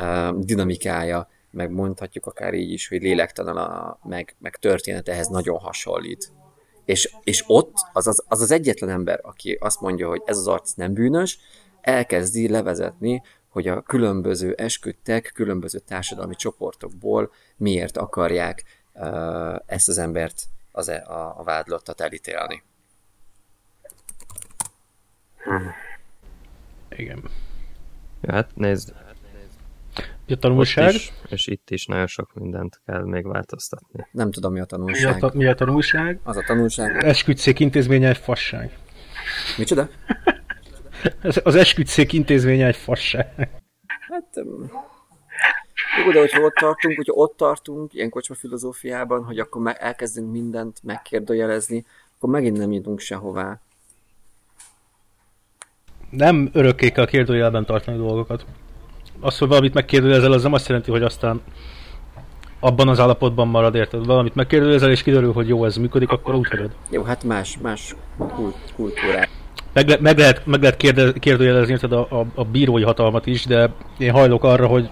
[0.00, 5.58] a dinamikája, meg mondhatjuk akár így is, hogy lélektalan, a, meg, meg történet ehhez nagyon
[5.58, 6.32] hasonlít.
[6.84, 10.48] És, és ott az az, az az egyetlen ember, aki azt mondja, hogy ez az
[10.48, 11.38] arc nem bűnös,
[11.80, 13.22] elkezdi levezetni,
[13.54, 18.64] hogy a különböző esküdtek, különböző társadalmi csoportokból miért akarják
[19.66, 20.42] ezt az embert,
[20.72, 22.62] az, e- a, a vádlottat elítélni.
[26.88, 27.22] Igen.
[28.20, 28.92] Ja, hát nézd,
[29.96, 30.94] A ott tanulság?
[30.94, 34.06] is, és itt is nagyon sok mindent kell még változtatni.
[34.10, 35.18] Nem tudom, mi a Mi a, tanulság.
[35.18, 36.20] ta, mi a tanulság?
[36.22, 37.04] Az a tanulság.
[37.04, 38.78] Esküdtszék intézménye egy fasság.
[39.58, 39.88] Micsoda?
[41.42, 43.26] Az esküdtszék intézménye egy fasság.
[44.08, 44.44] Hát,
[46.04, 50.32] jó, de hogyha ott tartunk, hogyha ott tartunk, ilyen kocsma filozófiában, hogy akkor meg elkezdünk
[50.32, 51.84] mindent megkérdőjelezni,
[52.16, 53.60] akkor megint nem jutunk sehová.
[56.10, 58.44] Nem örökké kell kérdőjelben tartani dolgokat.
[59.20, 61.42] Az, hogy valamit megkérdőjezel, az nem azt jelenti, hogy aztán
[62.60, 64.06] abban az állapotban marad, érted?
[64.06, 66.76] Valamit megkérdőjezel, és kiderül, hogy jó, ez működik, akkor úgy hagyod.
[66.90, 69.33] Jó, hát más, más kult, kultúrák.
[69.74, 73.70] Meg, le, meg lehet, meg lehet kérde, kérdőjelezni a, a, a bírói hatalmat is, de
[73.98, 74.90] én hajlok arra, hogy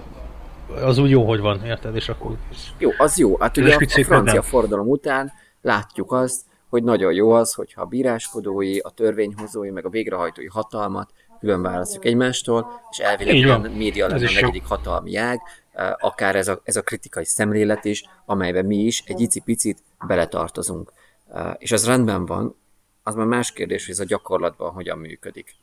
[0.83, 1.97] az úgy jó, hogy van, érted?
[1.97, 2.37] És akkor
[2.79, 3.37] Jó, az jó.
[3.39, 4.43] Hát ugye a, a francia nem.
[4.43, 9.89] forradalom után látjuk azt, hogy nagyon jó az, hogyha a bíráskodói, a törvényhozói, meg a
[9.89, 11.11] végrehajtói hatalmat
[11.41, 15.41] külön választjuk egymástól, és elvileg a média lenne a negyedik hatalmi ág,
[15.73, 20.93] eh, akár ez a, ez a kritikai szemlélet is, amelyben mi is egy icipicit beletartozunk.
[21.35, 22.57] Eh, És az rendben van,
[23.03, 25.55] az már más kérdés, hogy ez a gyakorlatban hogyan működik.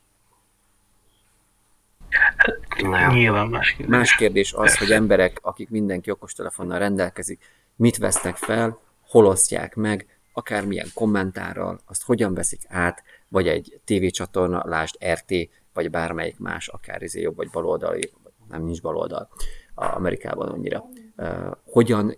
[3.12, 3.98] nyilván más kérdés.
[3.98, 10.20] Más kérdés az, hogy emberek, akik mindenki okostelefonnal rendelkezik, mit vesznek fel, hol osztják meg,
[10.34, 15.34] akármilyen kommentárral, azt hogyan veszik át, vagy egy tévécsatorna, lásd RT,
[15.74, 19.30] vagy bármelyik más, akár izé jobb vagy baloldali, vagy nem nincs baloldal
[19.76, 20.86] Amerikában annyira.
[21.18, 22.16] Uh, hogyan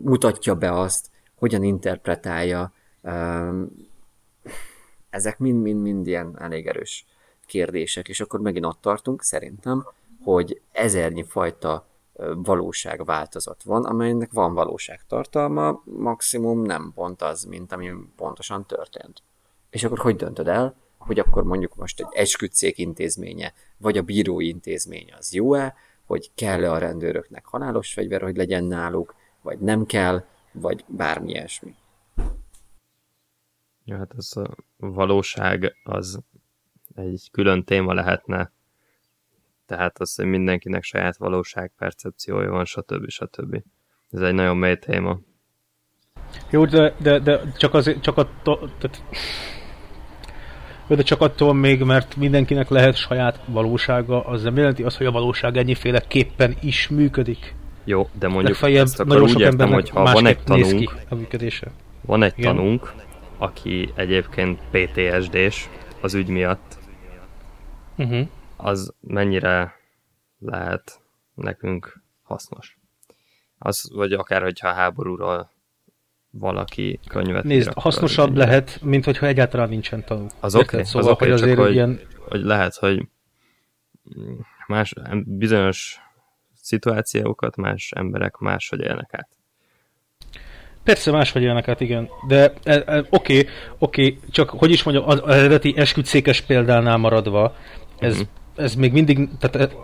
[0.00, 3.87] mutatja be azt, hogyan interpretálja, um,
[5.10, 7.06] ezek mind-mind-mind ilyen elég erős
[7.46, 9.86] kérdések, és akkor megint ott tartunk, szerintem,
[10.22, 11.86] hogy ezernyi fajta
[12.34, 19.22] valóságváltozat van, amelynek van valóságtartalma, maximum nem pont az, mint ami pontosan történt.
[19.70, 24.48] És akkor hogy döntöd el, hogy akkor mondjuk most egy esküdtszék intézménye, vagy a bírói
[24.48, 25.74] intézménye az jó-e,
[26.06, 31.74] hogy kell-e a rendőröknek halálos fegyver, hogy legyen náluk, vagy nem kell, vagy bármi ilyesmi.
[33.88, 36.20] Ja, hát ez a valóság az
[36.94, 38.52] egy külön téma lehetne,
[39.66, 43.08] tehát az, hogy mindenkinek saját valóság percepciója van, stb.
[43.08, 43.62] stb.
[44.10, 45.18] Ez egy nagyon mély téma.
[46.50, 49.02] Jó, de, de, de csak, azért, csak attól, tehát,
[50.88, 55.10] de csak attól még, mert mindenkinek lehet saját valósága, az nem jelenti azt, hogy a
[55.10, 57.54] valóság ennyiféleképpen is működik.
[57.84, 60.42] Jó, de mondjuk Legfeljebb ezt akkor nagyon úgy sok értem, embernek hogy ha van egy
[60.42, 61.70] tanunk, a működése.
[62.00, 62.56] van egy Igen.
[62.56, 63.06] tanunk,
[63.38, 65.68] aki egyébként PTSD-s
[66.00, 66.76] az ügy miatt,
[67.98, 68.28] Uh-huh.
[68.56, 69.74] az mennyire
[70.38, 71.00] lehet
[71.34, 72.78] nekünk hasznos.
[73.58, 75.50] Az, vagy akár, hogyha háborúról
[76.30, 80.26] valaki könyvet Nézd, hasznosabb az lehet, mint hogyha egyáltalán nincsen tanú.
[80.40, 82.00] Az oké, okay, szóval, az oké, hogy okay, azért hogy, ilyen...
[82.28, 83.08] hogy lehet, hogy
[84.66, 86.00] más, bizonyos
[86.54, 89.28] szituációkat más emberek máshogy élnek át.
[90.88, 92.08] Persze máshogy élnek át, igen.
[92.28, 93.46] De e, e, oké,
[93.78, 97.54] oké, csak hogy is mondjam, az, eredeti esküdszékes példánál maradva,
[97.98, 98.22] ez, Mhm.
[98.56, 99.74] ez még mindig, tehát e,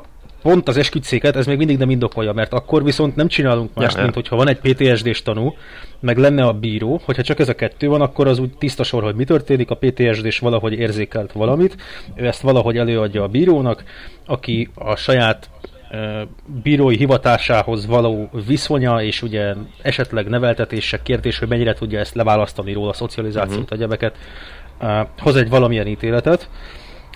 [0.43, 4.03] pont az esküdszéket, ez még mindig nem indokolja, mert akkor viszont nem csinálunk mást, Ja,
[4.03, 5.55] mint hogyha van egy PTSD-s tanú,
[6.01, 9.03] meg lenne a bíró, hogyha csak ez a kettő van, akkor az úgy tiszta sor,
[9.03, 11.77] hogy mi történik, a PTSD-s valahogy érzékelt valamit,
[12.15, 13.85] ő ezt valahogy előadja a bírónak,
[14.27, 15.51] aki a saját
[16.62, 22.88] bírói hivatásához való viszonya, és ugye esetleg neveltetése kérdés, hogy mennyire tudja ezt leválasztani róla,
[22.88, 23.78] a szocializációt, uh-huh.
[23.78, 24.16] egyebeket,
[24.80, 26.49] ö, hoz egy valamilyen ítéletet.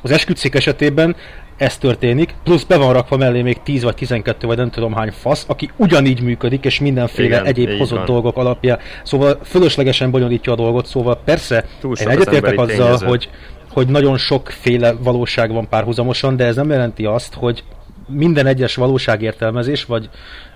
[0.02, 1.16] Az esküdszék esetében
[1.56, 5.10] ez történik, plusz be van rakva mellé még 10 vagy 12 vagy nem tudom hány
[5.10, 8.06] fasz, aki ugyanígy működik, és mindenféle Igen, egyéb hozott van.
[8.06, 8.78] dolgok alapján.
[9.02, 13.06] Szóval fölöslegesen bonyolítja a dolgot, szóval persze, Túl én egyetértek azzal, tényező.
[13.06, 13.30] hogy,
[13.70, 17.64] hogy nagyon sokféle valóság van párhuzamosan, de ez nem jelenti azt, hogy
[18.08, 20.10] minden egyes valóságértelmezés, vagy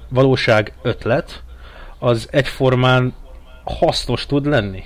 [0.09, 1.43] valóság ötlet,
[1.99, 3.15] az egyformán
[3.65, 4.83] hasznos tud lenni.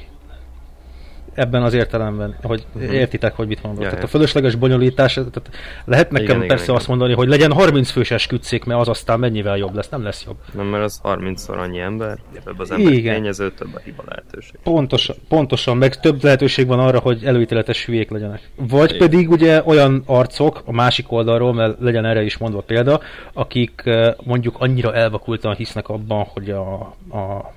[1.37, 3.83] Ebben az értelemben, hogy értitek, hogy mit mondok.
[3.83, 5.51] Ja, tehát a fölösleges bonyolítás, tehát
[5.85, 6.77] lehet nekem Igen, persze igen.
[6.77, 10.25] azt mondani, hogy legyen 30 fős esküdszék, mert az aztán mennyivel jobb lesz, nem lesz
[10.27, 10.37] jobb.
[10.53, 13.15] Nem, mert az 30-szor annyi ember, több az ember Igen.
[13.15, 14.55] tényező, több a hiba lehetőség.
[14.63, 18.51] Pontosan, pontosan, meg több lehetőség van arra, hogy előítéletes hülyék legyenek.
[18.55, 18.99] Vagy Igen.
[19.09, 23.01] pedig ugye olyan arcok a másik oldalról, mert legyen erre is mondva példa,
[23.33, 26.81] akik eh, mondjuk annyira elvakultan hisznek abban, hogy a,
[27.11, 27.55] a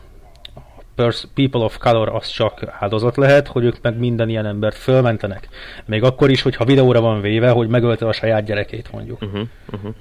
[1.33, 5.47] people of color az csak áldozat lehet, hogy ők meg minden ilyen embert fölmentenek.
[5.85, 9.21] Még akkor is, hogyha videóra van véve, hogy megölte a saját gyerekét mondjuk.
[9.21, 9.93] Uh-huh, uh-huh.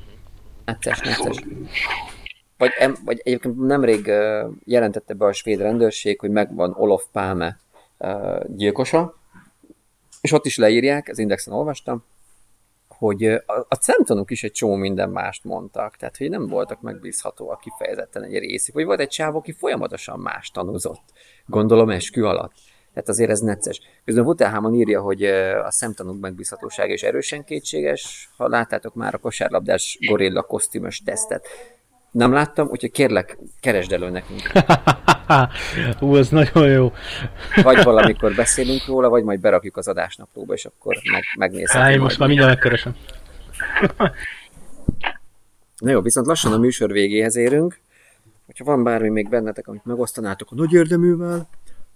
[0.64, 1.44] Necces, necces.
[2.59, 7.59] Vagy, em, vagy egyébként nemrég uh, jelentette be a svéd rendőrség, hogy megvan Olof Palme
[7.99, 9.14] uh, gyilkosa,
[10.20, 12.05] és ott is leírják, az Indexen olvastam,
[12.99, 13.24] hogy
[13.68, 18.38] a, szemtanúk is egy csomó minden mást mondtak, tehát hogy nem voltak megbízhatóak kifejezetten egy
[18.38, 21.03] részük, vagy volt egy csávó, aki folyamatosan más tanúzott,
[21.46, 22.53] gondolom eskü alatt.
[22.92, 23.80] Tehát azért ez necces.
[24.05, 25.24] Közben Wutelhamon írja, hogy
[25.64, 28.30] a szemtanúk megbízhatósága is erősen kétséges.
[28.36, 31.46] Ha láttátok már a kosárlabdás gorilla kosztümös tesztet,
[32.11, 34.42] nem láttam, úgyhogy kérlek, keresd elő nekünk.
[35.98, 36.92] Hú, ez nagyon jó.
[37.62, 40.96] Vagy valamikor beszélünk róla, vagy majd berakjuk az adásnaplóba, és akkor
[41.38, 41.98] meg, én majd.
[41.98, 42.96] most már mindjárt megkeresem.
[45.78, 47.80] Na jó, viszont lassan a műsor végéhez érünk.
[48.46, 51.48] Hogyha van bármi még bennetek, amit megosztanátok a nagy érdeművel,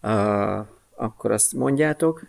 [0.03, 0.67] uh,
[0.97, 2.27] akkor azt mondjátok.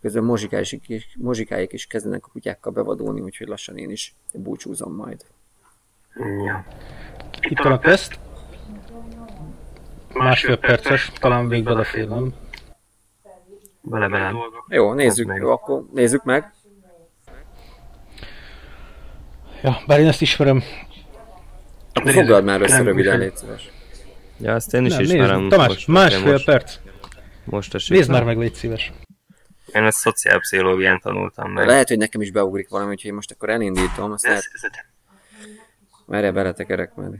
[0.00, 5.24] Közben mozsikáik is, mozsikáik is kezdenek a kutyákkal bevadulni, úgyhogy lassan én is búcsúzom majd.
[6.44, 6.64] Ja.
[7.40, 8.18] Itt van a teszt.
[10.14, 12.34] Másfél perces, talán még belefér, nem?
[13.80, 14.32] Bele, bele.
[14.68, 15.42] Jó, nézzük, meg.
[15.44, 16.52] akkor nézzük meg.
[19.62, 20.62] Ja, bár én ezt ismerem.
[21.92, 23.70] Akkor foglald már össze röviden, légy szíves.
[24.38, 25.38] Ja, ezt én is Nem, ismerem.
[25.40, 26.76] nézd, Tamás, most, másfél most, perc.
[27.44, 28.92] most esik Nézd már meg, légy szíves.
[29.72, 31.66] Én ezt szociálpszichológián tanultam meg.
[31.66, 34.44] Lehet, hogy nekem is beugrik valami, úgyhogy most akkor elindítom, azt lehet,
[36.06, 37.10] merre beletekerek már.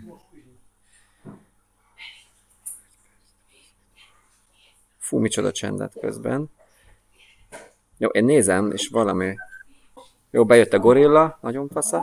[5.05, 6.51] Fú, micsoda csendet közben.
[7.99, 9.37] Jó, én nézem, és valami...
[10.31, 12.03] Jó, bejött a gorilla, nagyon fasza.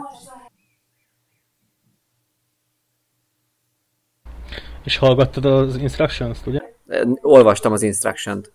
[4.84, 6.60] És hallgattad az instructions ugye?
[7.20, 8.52] Olvastam az instruction-t.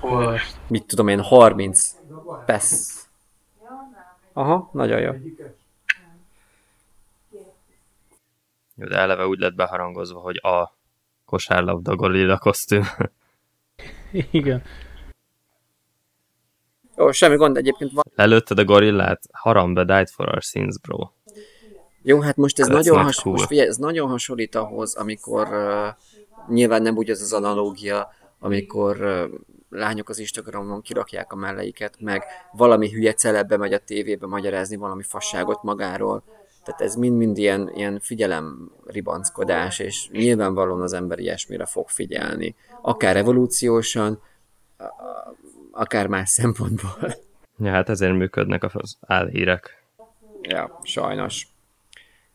[0.00, 0.56] Olvast.
[0.68, 1.96] Mit tudom én, 30.
[2.46, 3.08] Pesz.
[4.32, 5.12] Aha, nagyon jó.
[8.74, 10.78] Jó, De eleve úgy lett beharangozva, hogy a
[11.30, 12.82] kosárlabda gorilla kosztüm.
[14.30, 14.62] Igen.
[16.96, 18.04] Jó, semmi gond, egyébként van.
[18.14, 19.22] Lelőtted a gorillát?
[19.32, 21.08] Harambe died for our sins, bro.
[22.02, 23.34] Jó, hát most ez That's nagyon, has, cool.
[23.34, 28.08] most figyelj, ez nagyon hasonlít ahhoz, amikor uh, nyilván nem úgy ez az analógia,
[28.38, 29.24] amikor uh,
[29.70, 32.22] lányok az Instagramon kirakják a melleiket, meg
[32.52, 36.22] valami hülye celebbe megy a tévébe magyarázni valami fasságot magáról.
[36.64, 42.54] Tehát ez mind-mind ilyen, ilyen figyelem ribanckodás, és nyilvánvalóan az ember ilyesmire fog figyelni.
[42.82, 44.22] Akár evolúciósan,
[45.70, 47.14] akár más szempontból.
[47.58, 49.82] Ja, hát ezért működnek az álhírek.
[50.42, 51.48] ja, sajnos.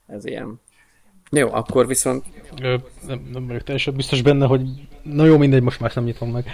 [0.07, 0.59] Ez ilyen.
[1.32, 2.26] Jó, akkor viszont
[2.61, 2.76] Ö,
[3.07, 4.61] nem, nem vagyok teljesen biztos benne, hogy...
[5.03, 6.45] Na jó, mindegy, most már nem nyitom meg.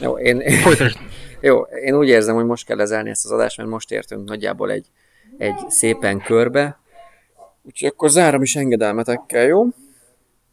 [0.00, 0.98] Jó, én, Folytasd.
[1.40, 4.70] jó, én úgy érzem, hogy most kell lezárni ezt az adást, mert most értünk nagyjából
[4.70, 4.86] egy,
[5.38, 6.78] egy szépen körbe.
[7.66, 9.60] Úgyhogy akkor zárom is engedelmetekkel, jó?
[9.60, 9.74] Oké,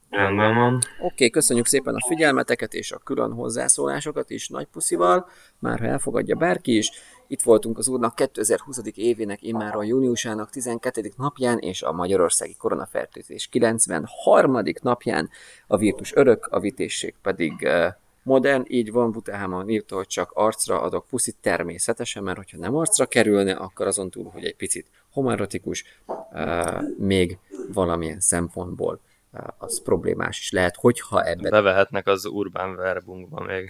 [0.09, 0.79] Rendben van.
[0.99, 5.27] okay, köszönjük szépen a figyelmeteket és a külön hozzászólásokat is nagy puszival,
[5.59, 6.91] már ha elfogadja bárki is.
[7.27, 8.81] Itt voltunk az úrnak 2020.
[8.93, 11.11] évének immáron júniusának 12.
[11.17, 14.61] napján és a Magyarországi Koronafertőzés 93.
[14.81, 15.29] napján
[15.67, 17.93] a Virtus örök, a vitésség pedig eh,
[18.23, 23.05] modern, így van, Butehámon írta, hogy csak arcra adok puszit természetesen, mert hogyha nem arcra
[23.05, 25.83] kerülne, akkor azon túl, hogy egy picit homoerotikus,
[26.31, 27.37] eh, még
[27.73, 28.99] valamilyen szempontból
[29.31, 33.69] eh, az problémás is lehet, hogyha ebben Bevehetnek az Urban Verbunkba még.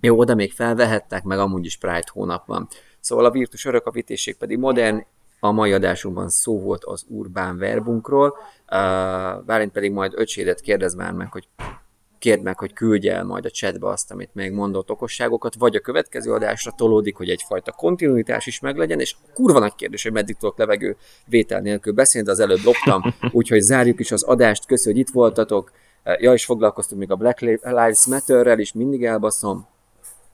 [0.00, 2.68] jó, oda még felvehettek, meg amúgy is Pride hónap van.
[3.00, 5.04] Szóval a Virtus örök, a vitésség pedig modern,
[5.40, 11.12] a mai adásunkban szó volt az urbán verbunkról, uh, Bálint pedig majd öcsédet kérdez már
[11.12, 11.48] meg, hogy
[12.26, 15.80] kérd meg, hogy küldje el majd a chatbe azt, amit még mondott okosságokat, vagy a
[15.80, 20.58] következő adásra tolódik, hogy egyfajta kontinuitás is meglegyen, és kurva nagy kérdés, hogy meddig tudok
[20.58, 20.96] levegő
[21.26, 23.02] vétel nélkül beszélni, de az előbb loptam,
[23.38, 25.72] úgyhogy zárjuk is az adást, köszönjük, hogy itt voltatok,
[26.08, 29.66] Uh, ja, és foglalkoztunk még a Black Lives Matter-rel is, mindig elbaszom.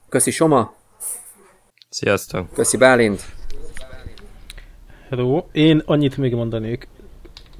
[0.09, 0.73] Köszi Soma,
[1.89, 2.53] Sziasztok!
[2.53, 3.21] köszi Bálint,
[5.09, 5.43] Hello.
[5.51, 6.87] Én annyit még mondanék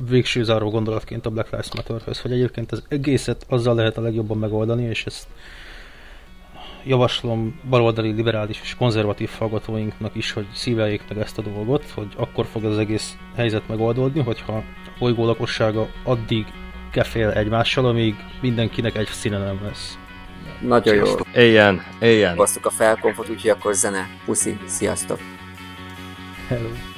[0.07, 4.37] végső záró gondolatként a Black Lives Matterhöz, hogy egyébként az egészet azzal lehet a legjobban
[4.37, 5.27] megoldani, és ezt
[6.85, 12.45] javaslom baloldali, liberális és konzervatív hallgatóinknak is, hogy szíveljék meg ezt a dolgot, hogy akkor
[12.45, 14.63] fog az egész helyzet megoldódni, hogyha a
[14.99, 16.45] bolygó lakossága addig
[16.91, 19.97] kefél egymással, amíg mindenkinek egy színe nem lesz.
[20.61, 21.05] Nagyon jó.
[21.35, 22.35] Éljen, éljen.
[22.35, 24.07] Basztuk a felkonfot, úgyhogy akkor zene.
[24.25, 25.19] Puszi, sziasztok.
[26.47, 26.92] Hello.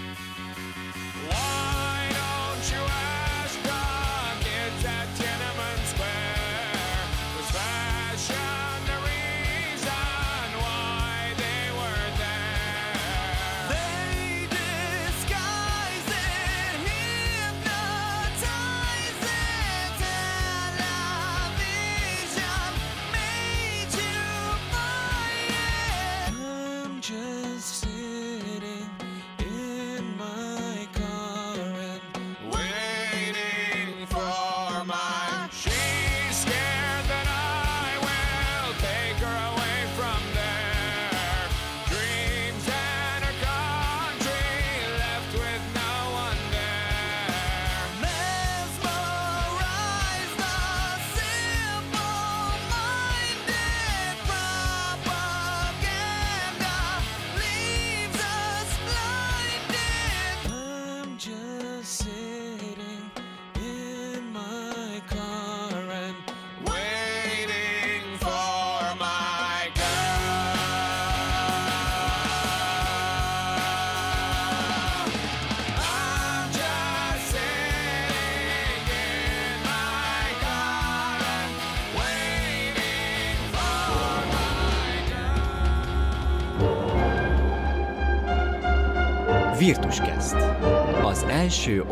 [91.66, 91.90] Virtuscast.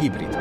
[0.00, 0.31] Az